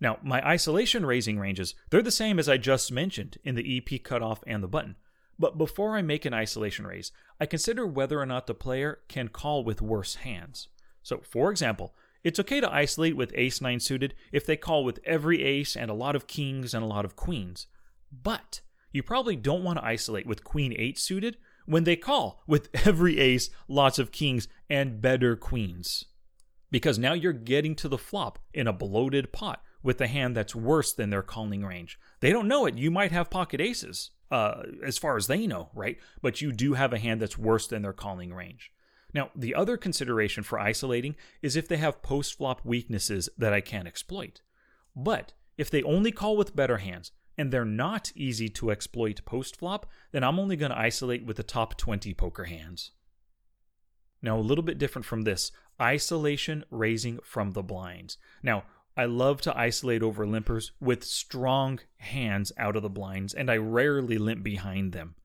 Now, 0.00 0.18
my 0.22 0.46
isolation 0.46 1.06
raising 1.06 1.38
ranges, 1.38 1.74
they're 1.90 2.02
the 2.02 2.10
same 2.10 2.38
as 2.38 2.48
I 2.48 2.58
just 2.58 2.92
mentioned 2.92 3.38
in 3.44 3.54
the 3.54 3.78
EP 3.78 4.02
cutoff 4.02 4.42
and 4.46 4.62
the 4.62 4.68
button. 4.68 4.96
But 5.38 5.58
before 5.58 5.96
I 5.96 6.02
make 6.02 6.24
an 6.24 6.34
isolation 6.34 6.86
raise, 6.86 7.12
I 7.40 7.46
consider 7.46 7.86
whether 7.86 8.20
or 8.20 8.26
not 8.26 8.46
the 8.46 8.54
player 8.54 9.00
can 9.08 9.28
call 9.28 9.64
with 9.64 9.82
worse 9.82 10.16
hands. 10.16 10.68
So, 11.02 11.20
for 11.22 11.50
example, 11.50 11.94
it's 12.24 12.40
okay 12.40 12.60
to 12.60 12.72
isolate 12.72 13.16
with 13.16 13.32
ace 13.34 13.60
9 13.60 13.78
suited 13.80 14.14
if 14.32 14.44
they 14.44 14.56
call 14.56 14.84
with 14.84 14.98
every 15.04 15.42
ace 15.42 15.76
and 15.76 15.90
a 15.90 15.94
lot 15.94 16.16
of 16.16 16.26
kings 16.26 16.74
and 16.74 16.82
a 16.82 16.88
lot 16.88 17.04
of 17.04 17.16
queens. 17.16 17.66
But 18.10 18.60
you 18.92 19.02
probably 19.02 19.36
don't 19.36 19.62
want 19.62 19.78
to 19.78 19.84
isolate 19.84 20.26
with 20.26 20.42
queen 20.42 20.74
8 20.76 20.98
suited 20.98 21.36
when 21.66 21.84
they 21.84 21.96
call 21.96 22.42
with 22.46 22.68
every 22.86 23.18
ace, 23.18 23.50
lots 23.68 23.98
of 23.98 24.12
kings, 24.12 24.48
and 24.70 25.00
better 25.00 25.36
queens. 25.36 26.04
Because 26.70 26.98
now 26.98 27.12
you're 27.12 27.32
getting 27.32 27.74
to 27.76 27.88
the 27.88 27.98
flop 27.98 28.38
in 28.52 28.66
a 28.66 28.72
bloated 28.72 29.32
pot 29.32 29.62
with 29.82 30.00
a 30.00 30.06
hand 30.06 30.36
that's 30.36 30.54
worse 30.54 30.92
than 30.92 31.10
their 31.10 31.22
calling 31.22 31.64
range. 31.64 31.98
They 32.20 32.32
don't 32.32 32.48
know 32.48 32.66
it. 32.66 32.76
You 32.76 32.90
might 32.90 33.12
have 33.12 33.30
pocket 33.30 33.60
aces, 33.60 34.10
uh, 34.30 34.62
as 34.84 34.98
far 34.98 35.16
as 35.16 35.28
they 35.28 35.46
know, 35.46 35.70
right? 35.74 35.98
But 36.20 36.40
you 36.40 36.50
do 36.50 36.74
have 36.74 36.92
a 36.92 36.98
hand 36.98 37.22
that's 37.22 37.38
worse 37.38 37.68
than 37.68 37.82
their 37.82 37.92
calling 37.92 38.34
range. 38.34 38.72
Now, 39.14 39.30
the 39.34 39.54
other 39.54 39.76
consideration 39.76 40.42
for 40.42 40.58
isolating 40.58 41.14
is 41.40 41.56
if 41.56 41.68
they 41.68 41.76
have 41.76 42.02
post 42.02 42.36
flop 42.36 42.64
weaknesses 42.64 43.28
that 43.38 43.52
I 43.52 43.60
can't 43.60 43.88
exploit. 43.88 44.40
But 44.94 45.32
if 45.56 45.70
they 45.70 45.82
only 45.84 46.10
call 46.10 46.36
with 46.36 46.56
better 46.56 46.78
hands 46.78 47.12
and 47.38 47.52
they're 47.52 47.64
not 47.64 48.12
easy 48.14 48.48
to 48.48 48.70
exploit 48.70 49.24
post 49.24 49.56
flop, 49.56 49.86
then 50.12 50.24
I'm 50.24 50.38
only 50.38 50.56
going 50.56 50.70
to 50.70 50.78
isolate 50.78 51.24
with 51.24 51.36
the 51.36 51.42
top 51.42 51.76
20 51.76 52.14
poker 52.14 52.44
hands. 52.44 52.92
Now, 54.22 54.38
a 54.38 54.40
little 54.40 54.64
bit 54.64 54.78
different 54.78 55.04
from 55.04 55.22
this 55.22 55.52
isolation 55.80 56.64
raising 56.70 57.18
from 57.22 57.52
the 57.52 57.62
blinds. 57.62 58.16
Now, 58.42 58.64
I 58.96 59.04
love 59.04 59.42
to 59.42 59.56
isolate 59.56 60.02
over 60.02 60.26
limpers 60.26 60.70
with 60.80 61.04
strong 61.04 61.80
hands 61.98 62.50
out 62.56 62.76
of 62.76 62.82
the 62.82 62.88
blinds, 62.88 63.34
and 63.34 63.50
I 63.50 63.58
rarely 63.58 64.16
limp 64.16 64.42
behind 64.42 64.92
them. 64.92 65.16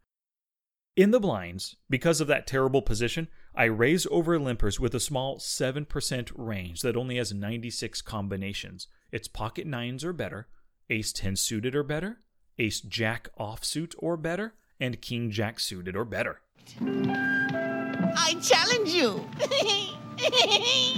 In 0.97 1.11
the 1.11 1.21
blinds, 1.21 1.77
because 1.89 2.19
of 2.19 2.27
that 2.27 2.45
terrible 2.45 2.81
position, 2.81 3.29
I 3.55 3.65
raise 3.65 4.05
over 4.11 4.37
limpers 4.37 4.77
with 4.77 4.93
a 4.93 4.99
small 4.99 5.37
7% 5.39 6.31
range 6.35 6.81
that 6.81 6.97
only 6.97 7.15
has 7.15 7.33
96 7.33 8.01
combinations. 8.01 8.87
It's 9.09 9.29
pocket 9.29 9.65
nines 9.65 10.03
or 10.03 10.11
better, 10.11 10.49
ace 10.91 11.13
10 11.13 11.37
suited 11.37 11.73
or 11.73 11.83
better, 11.83 12.19
ace 12.59 12.81
jack 12.81 13.29
offsuit 13.39 13.95
or 13.97 14.17
better, 14.17 14.53
and 14.79 15.01
king 15.01 15.31
jack 15.31 15.59
suited 15.59 15.95
or 15.95 16.05
better. 16.05 16.41
I 16.79 18.35
challenge 18.41 18.89
you. 18.89 19.25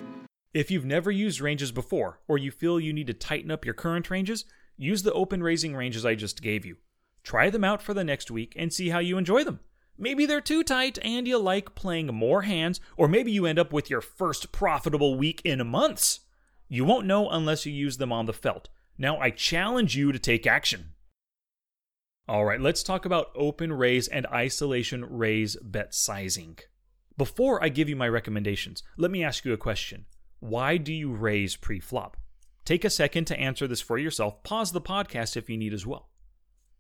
If 0.54 0.70
you've 0.70 0.86
never 0.86 1.10
used 1.10 1.42
ranges 1.42 1.72
before, 1.72 2.20
or 2.28 2.38
you 2.38 2.52
feel 2.52 2.80
you 2.80 2.94
need 2.94 3.08
to 3.08 3.14
tighten 3.14 3.50
up 3.50 3.66
your 3.66 3.74
current 3.74 4.12
ranges, 4.12 4.46
use 4.78 5.02
the 5.02 5.14
open 5.14 5.42
raising 5.42 5.76
ranges 5.76 6.06
I 6.06 6.14
just 6.14 6.44
gave 6.44 6.64
you. 6.64 6.78
Try 7.24 7.50
them 7.50 7.64
out 7.64 7.82
for 7.82 7.96
the 7.96 8.04
next 8.04 8.30
week 8.30 8.54
and 8.56 8.72
see 8.72 8.90
how 8.90 9.00
you 9.00 9.18
enjoy 9.18 9.44
them. 9.44 9.62
Maybe 9.98 10.28
they're 10.28 10.42
too 10.42 10.64
tight 10.64 11.00
and 11.02 11.28
you 11.28 11.40
like 11.40 11.74
playing 11.74 12.14
more 12.14 12.44
hands, 12.44 12.80
or 12.98 13.08
maybe 13.08 13.32
you 13.32 13.48
end 13.48 13.58
up 13.58 13.74
with 13.74 13.90
your 13.90 14.02
first 14.02 14.52
profitable 14.52 15.18
week 15.18 15.42
in 15.44 15.66
months. 15.66 16.20
You 16.70 16.86
won't 16.86 17.08
know 17.08 17.30
unless 17.32 17.66
you 17.66 17.74
use 17.74 17.98
them 17.98 18.12
on 18.12 18.28
the 18.28 18.34
felt. 18.34 18.70
Now 18.98 19.20
I 19.20 19.30
challenge 19.30 19.96
you 19.96 20.12
to 20.12 20.20
take 20.20 20.46
action. 20.46 20.92
All 22.28 22.46
right, 22.46 22.62
let's 22.62 22.84
talk 22.84 23.06
about 23.06 23.32
open 23.36 23.74
raise 23.74 24.08
and 24.08 24.26
isolation 24.28 25.04
raise 25.06 25.58
bet 25.62 25.94
sizing. 25.94 26.58
Before 27.18 27.64
I 27.64 27.70
give 27.70 27.90
you 27.90 27.96
my 27.96 28.08
recommendations, 28.08 28.82
let 28.98 29.12
me 29.12 29.24
ask 29.24 29.46
you 29.46 29.54
a 29.54 29.58
question. 29.58 30.06
Why 30.40 30.78
do 30.78 30.94
you 30.94 31.12
raise 31.12 31.56
pre 31.56 31.80
flop? 31.80 32.18
Take 32.66 32.86
a 32.86 32.90
second 32.90 33.26
to 33.26 33.40
answer 33.40 33.68
this 33.68 33.82
for 33.82 33.98
yourself. 33.98 34.42
Pause 34.44 34.72
the 34.72 34.82
podcast 34.82 35.36
if 35.36 35.50
you 35.50 35.58
need 35.58 35.74
as 35.74 35.86
well. 35.86 36.10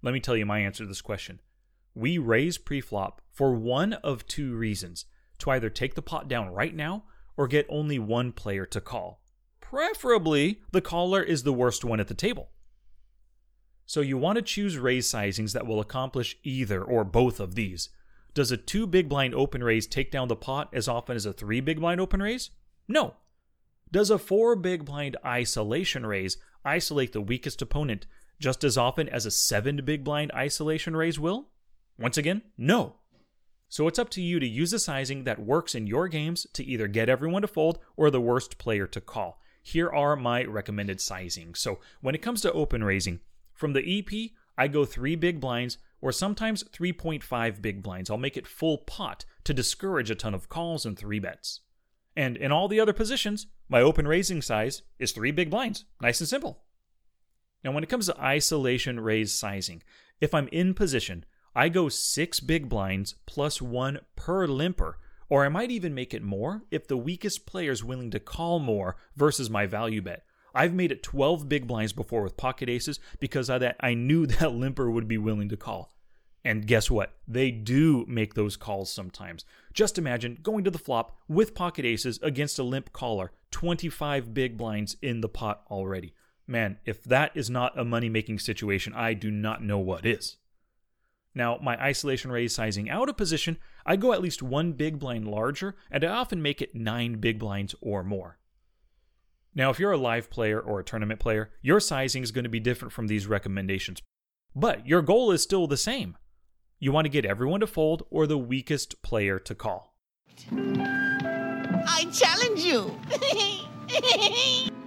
Let 0.02 0.14
me 0.14 0.20
tell 0.20 0.38
you 0.38 0.46
my 0.46 0.60
answer 0.60 0.84
to 0.84 0.88
this 0.88 1.02
question. 1.02 1.40
We 1.94 2.18
raise 2.18 2.58
pre 2.58 2.80
flop 2.80 3.22
for 3.32 3.54
one 3.54 3.94
of 3.94 4.28
two 4.28 4.56
reasons 4.56 5.06
to 5.40 5.52
either 5.52 5.70
take 5.70 5.96
the 5.96 6.02
pot 6.02 6.28
down 6.28 6.54
right 6.54 6.76
now 6.76 7.04
or 7.36 7.48
get 7.48 7.66
only 7.70 8.00
one 8.00 8.32
player 8.32 8.66
to 8.68 8.80
call. 8.80 9.23
Preferably, 9.74 10.60
the 10.72 10.82
caller 10.82 11.24
is 11.24 11.42
the 11.42 11.52
worst 11.52 11.84
one 11.84 12.00
at 12.00 12.08
the 12.08 12.14
table. 12.14 12.52
So 13.88 14.02
you 14.02 14.20
want 14.20 14.36
to 14.36 14.44
choose 14.44 14.78
raise 14.78 15.12
sizings 15.12 15.54
that 15.54 15.66
will 15.66 15.80
accomplish 15.80 16.38
either 16.44 16.84
or 16.84 17.04
both 17.04 17.40
of 17.40 17.56
these. 17.56 17.90
Does 18.36 18.52
a 18.52 18.58
two 18.58 18.86
big 18.86 19.10
blind 19.10 19.34
open 19.34 19.64
raise 19.64 19.88
take 19.88 20.12
down 20.12 20.28
the 20.28 20.36
pot 20.36 20.70
as 20.74 20.88
often 20.88 21.16
as 21.16 21.26
a 21.26 21.34
three 21.34 21.60
big 21.60 21.80
blind 21.80 22.00
open 22.00 22.22
raise? 22.22 22.52
No. 22.88 23.16
Does 23.92 24.12
a 24.12 24.20
four 24.20 24.56
big 24.56 24.86
blind 24.86 25.18
isolation 25.26 26.06
raise 26.06 26.38
isolate 26.64 27.12
the 27.12 27.20
weakest 27.20 27.60
opponent 27.60 28.06
just 28.40 28.64
as 28.64 28.78
often 28.78 29.10
as 29.10 29.26
a 29.26 29.32
seven 29.32 29.82
big 29.84 30.04
blind 30.04 30.32
isolation 30.36 30.96
raise 30.96 31.20
will? 31.20 31.48
Once 31.98 32.16
again, 32.16 32.44
no. 32.60 32.98
So 33.70 33.88
it's 33.88 33.98
up 33.98 34.12
to 34.12 34.22
you 34.22 34.40
to 34.40 34.48
use 34.48 34.72
a 34.72 34.78
sizing 34.78 35.24
that 35.24 35.44
works 35.44 35.74
in 35.74 35.88
your 35.88 36.08
games 36.08 36.46
to 36.54 36.64
either 36.64 36.88
get 36.88 37.10
everyone 37.10 37.42
to 37.42 37.48
fold 37.48 37.80
or 37.98 38.12
the 38.12 38.22
worst 38.22 38.60
player 38.60 38.86
to 38.86 39.02
call. 39.02 39.40
Here 39.64 39.90
are 39.90 40.16
my 40.16 40.44
recommended 40.44 41.02
sizing. 41.02 41.56
So 41.56 41.80
when 42.02 42.14
it 42.14 42.22
comes 42.22 42.42
to 42.42 42.52
open 42.52 42.84
raising, 42.84 43.22
from 43.54 43.74
the 43.74 44.00
EP, 44.00 44.32
I 44.58 44.68
go 44.68 44.86
three 44.86 45.16
big 45.16 45.40
blinds 45.40 45.78
or 46.02 46.12
sometimes 46.12 46.64
3.5 46.66 47.62
big 47.62 47.82
blinds. 47.82 48.10
I'll 48.10 48.18
make 48.18 48.36
it 48.36 48.46
full 48.46 48.80
pot 48.80 49.24
to 49.46 49.54
discourage 49.54 50.12
a 50.12 50.16
ton 50.16 50.34
of 50.34 50.50
calls 50.50 50.86
and 50.86 51.00
three 51.00 51.20
bets. 51.20 51.62
And 52.16 52.36
in 52.36 52.52
all 52.52 52.68
the 52.68 52.80
other 52.80 52.94
positions, 52.94 53.48
my 53.70 53.82
open 53.82 54.08
raising 54.08 54.42
size 54.42 54.82
is 55.00 55.14
three 55.14 55.32
big 55.32 55.50
blinds. 55.50 55.86
Nice 56.02 56.20
and 56.20 56.28
simple. 56.28 56.64
Now, 57.64 57.72
when 57.72 57.84
it 57.84 57.90
comes 57.90 58.08
to 58.08 58.20
isolation 58.20 59.00
raise 59.00 59.34
sizing, 59.34 59.82
if 60.20 60.34
I'm 60.34 60.50
in 60.50 60.74
position, 60.74 61.26
I 61.56 61.70
go 61.70 61.88
six 61.88 62.40
big 62.40 62.68
blinds 62.68 63.16
plus 63.26 63.62
one 63.62 64.00
per 64.16 64.46
limper, 64.46 65.00
or 65.30 65.46
I 65.46 65.50
might 65.50 65.72
even 65.72 65.94
make 65.94 66.14
it 66.14 66.24
more 66.24 66.64
if 66.72 66.88
the 66.88 66.98
weakest 66.98 67.46
player 67.46 67.72
is 67.72 67.84
willing 67.84 68.12
to 68.12 68.20
call 68.20 68.60
more 68.60 68.96
versus 69.16 69.50
my 69.50 69.66
value 69.66 70.02
bet. 70.02 70.24
I've 70.56 70.74
made 70.74 70.92
it 70.92 71.04
12 71.04 71.50
big 71.50 71.68
blinds 71.68 71.94
before 71.94 72.22
with 72.22 72.38
pocket 72.38 72.70
aces 72.70 73.00
because 73.20 73.50
of 73.50 73.62
that 73.62 73.76
I 73.80 73.94
knew 73.94 74.26
that 74.28 74.54
limper 74.54 74.90
would 74.90 75.08
be 75.08 75.18
willing 75.18 75.50
to 75.50 75.58
call. 75.58 75.94
And 76.46 76.68
guess 76.68 76.92
what? 76.92 77.14
They 77.28 77.52
do 77.52 78.06
make 78.08 78.34
those 78.34 78.58
calls 78.58 78.92
sometimes. 78.92 79.46
Just 79.74 79.98
imagine 79.98 80.40
going 80.44 80.66
to 80.66 80.72
the 80.72 80.78
flop 80.78 81.18
with 81.28 81.56
pocket 81.56 81.86
aces 81.86 82.20
against 82.22 82.60
a 82.60 82.64
limp 82.64 82.92
caller, 82.92 83.32
25 83.52 84.34
big 84.34 84.58
blinds 84.58 84.98
in 85.02 85.22
the 85.22 85.30
pot 85.30 85.64
already. 85.72 86.14
Man, 86.46 86.78
if 86.86 87.04
that 87.06 87.32
is 87.34 87.50
not 87.50 87.80
a 87.80 87.86
money 87.86 88.10
making 88.10 88.40
situation, 88.40 88.94
I 88.94 89.14
do 89.14 89.32
not 89.32 89.64
know 89.64 89.80
what 89.80 90.06
is. 90.06 90.36
Now, 91.36 91.58
my 91.62 91.82
isolation 91.82 92.32
raise 92.32 92.54
sizing 92.54 92.90
out 92.90 93.10
of 93.10 93.18
position, 93.18 93.58
I 93.86 93.96
go 93.96 94.14
at 94.14 94.22
least 94.22 94.44
one 94.44 94.74
big 94.74 95.00
blind 95.00 95.28
larger, 95.28 95.76
and 95.90 96.04
I 96.04 96.08
often 96.08 96.42
make 96.42 96.62
it 96.62 96.76
nine 96.76 97.16
big 97.16 97.40
blinds 97.40 97.74
or 97.82 98.04
more. 98.04 98.38
Now, 99.56 99.70
if 99.70 99.80
you're 99.80 99.92
a 99.92 99.98
live 99.98 100.30
player 100.30 100.60
or 100.60 100.80
a 100.80 100.84
tournament 100.84 101.20
player, 101.20 101.52
your 101.62 101.80
sizing 101.80 102.24
is 102.24 102.32
going 102.32 102.44
to 102.44 102.50
be 102.50 102.60
different 102.60 102.92
from 102.92 103.08
these 103.08 103.28
recommendations. 103.28 104.02
But 104.56 104.88
your 104.88 105.02
goal 105.02 105.32
is 105.32 105.42
still 105.42 105.68
the 105.68 105.78
same 105.78 106.18
you 106.84 106.92
want 106.92 107.06
to 107.06 107.10
get 107.10 107.24
everyone 107.24 107.62
to 107.62 107.68
fold 107.68 108.04
or 108.10 108.28
the 108.28 108.38
weakest 108.38 109.02
player 109.02 109.40
to 109.40 109.56
call. 109.56 109.96
I 110.52 112.06
challenge 112.12 112.60
you. 112.60 112.94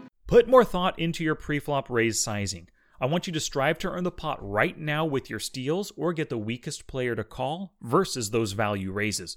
Put 0.27 0.47
more 0.47 0.63
thought 0.63 0.99
into 0.99 1.25
your 1.25 1.35
preflop 1.35 1.87
raise 1.89 2.21
sizing. 2.21 2.69
I 3.01 3.07
want 3.07 3.27
you 3.27 3.33
to 3.33 3.41
strive 3.41 3.79
to 3.79 3.91
earn 3.91 4.05
the 4.05 4.11
pot 4.11 4.39
right 4.41 4.79
now 4.79 5.05
with 5.05 5.29
your 5.29 5.39
steals 5.39 5.93
or 5.97 6.13
get 6.13 6.31
the 6.31 6.39
weakest 6.39 6.87
player 6.87 7.15
to 7.15 7.25
call 7.25 7.75
versus 7.83 8.31
those 8.31 8.53
value 8.53 8.93
raises. 8.93 9.37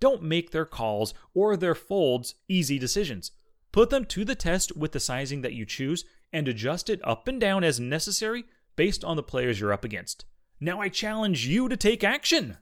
Don't 0.00 0.22
make 0.22 0.50
their 0.50 0.66
calls 0.66 1.14
or 1.34 1.56
their 1.56 1.74
folds 1.74 2.34
easy 2.48 2.78
decisions. 2.78 3.32
Put 3.72 3.90
them 3.90 4.04
to 4.06 4.24
the 4.24 4.34
test 4.34 4.76
with 4.76 4.92
the 4.92 5.00
sizing 5.00 5.42
that 5.42 5.54
you 5.54 5.64
choose 5.64 6.04
and 6.32 6.46
adjust 6.46 6.90
it 6.90 7.00
up 7.02 7.26
and 7.28 7.40
down 7.40 7.64
as 7.64 7.80
necessary 7.80 8.44
based 8.76 9.04
on 9.04 9.16
the 9.16 9.22
players 9.22 9.58
you're 9.58 9.72
up 9.72 9.84
against. 9.84 10.24
Now 10.60 10.80
I 10.80 10.88
challenge 10.88 11.46
you 11.46 11.68
to 11.68 11.76
take 11.76 12.04
action. 12.04 12.58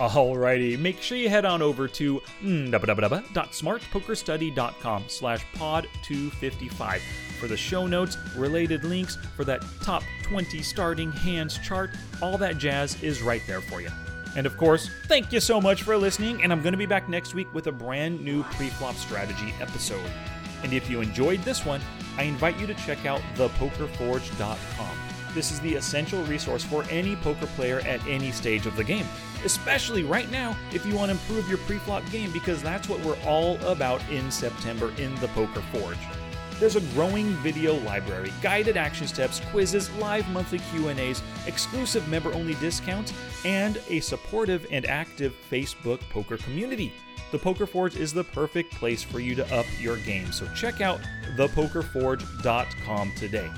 Alrighty, 0.00 0.78
make 0.78 1.02
sure 1.02 1.18
you 1.18 1.28
head 1.28 1.44
on 1.44 1.60
over 1.60 1.86
to 1.86 2.22
mm, 2.42 2.70
www.smartpokerstudy.com 2.70 5.04
slash 5.08 5.44
pod 5.54 5.86
255 6.02 7.02
for 7.38 7.48
the 7.48 7.56
show 7.56 7.86
notes, 7.86 8.16
related 8.34 8.84
links, 8.84 9.18
for 9.36 9.44
that 9.44 9.62
top 9.82 10.02
20 10.22 10.62
starting 10.62 11.12
hands 11.12 11.58
chart. 11.58 11.90
All 12.22 12.38
that 12.38 12.56
jazz 12.56 13.02
is 13.02 13.20
right 13.20 13.42
there 13.46 13.60
for 13.60 13.82
you. 13.82 13.90
And 14.36 14.46
of 14.46 14.56
course, 14.56 14.88
thank 15.06 15.32
you 15.32 15.40
so 15.40 15.60
much 15.60 15.82
for 15.82 15.98
listening, 15.98 16.42
and 16.42 16.50
I'm 16.50 16.62
going 16.62 16.72
to 16.72 16.78
be 16.78 16.86
back 16.86 17.10
next 17.10 17.34
week 17.34 17.52
with 17.52 17.66
a 17.66 17.72
brand 17.72 18.24
new 18.24 18.42
pre-flop 18.44 18.94
strategy 18.94 19.52
episode. 19.60 20.10
And 20.62 20.72
if 20.72 20.88
you 20.88 21.02
enjoyed 21.02 21.42
this 21.42 21.66
one, 21.66 21.82
I 22.16 22.22
invite 22.22 22.58
you 22.58 22.66
to 22.66 22.72
check 22.74 23.04
out 23.04 23.20
thepokerforge.com. 23.34 24.96
This 25.34 25.52
is 25.52 25.60
the 25.60 25.74
essential 25.74 26.22
resource 26.24 26.64
for 26.64 26.84
any 26.90 27.16
poker 27.16 27.46
player 27.46 27.80
at 27.80 28.04
any 28.06 28.32
stage 28.32 28.66
of 28.66 28.76
the 28.76 28.84
game, 28.84 29.06
especially 29.44 30.02
right 30.02 30.30
now 30.30 30.56
if 30.72 30.84
you 30.84 30.94
want 30.94 31.10
to 31.10 31.12
improve 31.12 31.48
your 31.48 31.58
pre-flop 31.58 32.02
game 32.10 32.32
because 32.32 32.62
that's 32.62 32.88
what 32.88 33.00
we're 33.00 33.20
all 33.24 33.56
about 33.58 34.02
in 34.10 34.30
September 34.30 34.92
in 34.98 35.14
the 35.16 35.28
Poker 35.28 35.62
Forge. 35.72 35.98
There's 36.58 36.76
a 36.76 36.80
growing 36.92 37.28
video 37.36 37.76
library, 37.84 38.32
guided 38.42 38.76
action 38.76 39.06
steps, 39.06 39.40
quizzes, 39.50 39.90
live 39.92 40.28
monthly 40.28 40.58
Q&As, 40.70 41.22
exclusive 41.46 42.06
member-only 42.08 42.52
discounts, 42.54 43.14
and 43.46 43.80
a 43.88 44.00
supportive 44.00 44.66
and 44.70 44.84
active 44.84 45.34
Facebook 45.50 46.00
poker 46.10 46.36
community. 46.36 46.92
The 47.32 47.38
Poker 47.38 47.66
Forge 47.66 47.96
is 47.96 48.12
the 48.12 48.24
perfect 48.24 48.74
place 48.74 49.02
for 49.02 49.20
you 49.20 49.34
to 49.36 49.56
up 49.56 49.64
your 49.80 49.96
game, 49.98 50.32
so 50.32 50.46
check 50.54 50.82
out 50.82 51.00
thepokerforge.com 51.36 53.12
today. 53.16 53.50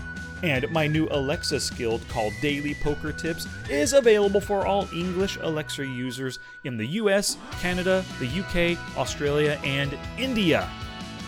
And 0.42 0.68
my 0.70 0.86
new 0.86 1.06
Alexa 1.10 1.60
skill 1.60 2.00
called 2.08 2.32
Daily 2.40 2.74
Poker 2.74 3.12
Tips 3.12 3.46
is 3.70 3.92
available 3.92 4.40
for 4.40 4.66
all 4.66 4.88
English 4.92 5.38
Alexa 5.40 5.86
users 5.86 6.40
in 6.64 6.76
the 6.76 6.86
US, 6.86 7.36
Canada, 7.60 8.04
the 8.18 8.26
UK, 8.26 8.78
Australia, 8.96 9.58
and 9.64 9.96
India. 10.18 10.68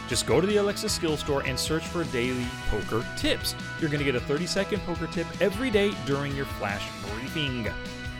Just 0.08 0.26
go 0.26 0.40
to 0.40 0.46
the 0.46 0.56
Alexa 0.56 0.88
Skill 0.88 1.16
Store 1.16 1.42
and 1.46 1.58
search 1.58 1.84
for 1.84 2.04
Daily 2.04 2.46
Poker 2.68 3.06
Tips. 3.16 3.54
You're 3.80 3.88
going 3.88 4.00
to 4.00 4.04
get 4.04 4.14
a 4.14 4.20
30 4.20 4.46
second 4.46 4.80
poker 4.80 5.06
tip 5.06 5.26
every 5.40 5.70
day 5.70 5.94
during 6.06 6.34
your 6.36 6.44
flash 6.44 6.86
briefing. 7.12 7.66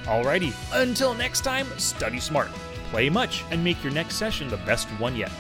Alrighty, 0.05 0.55
until 0.73 1.15
next 1.15 1.43
time, 1.43 1.67
study 1.79 2.21
smart, 2.21 2.49
play 2.91 3.11
much, 3.11 3.45
and 3.51 3.63
make 3.63 3.83
your 3.83 3.93
next 3.93 4.17
session 4.17 4.49
the 4.49 4.57
best 4.59 4.89
one 5.01 5.17
yet. 5.17 5.33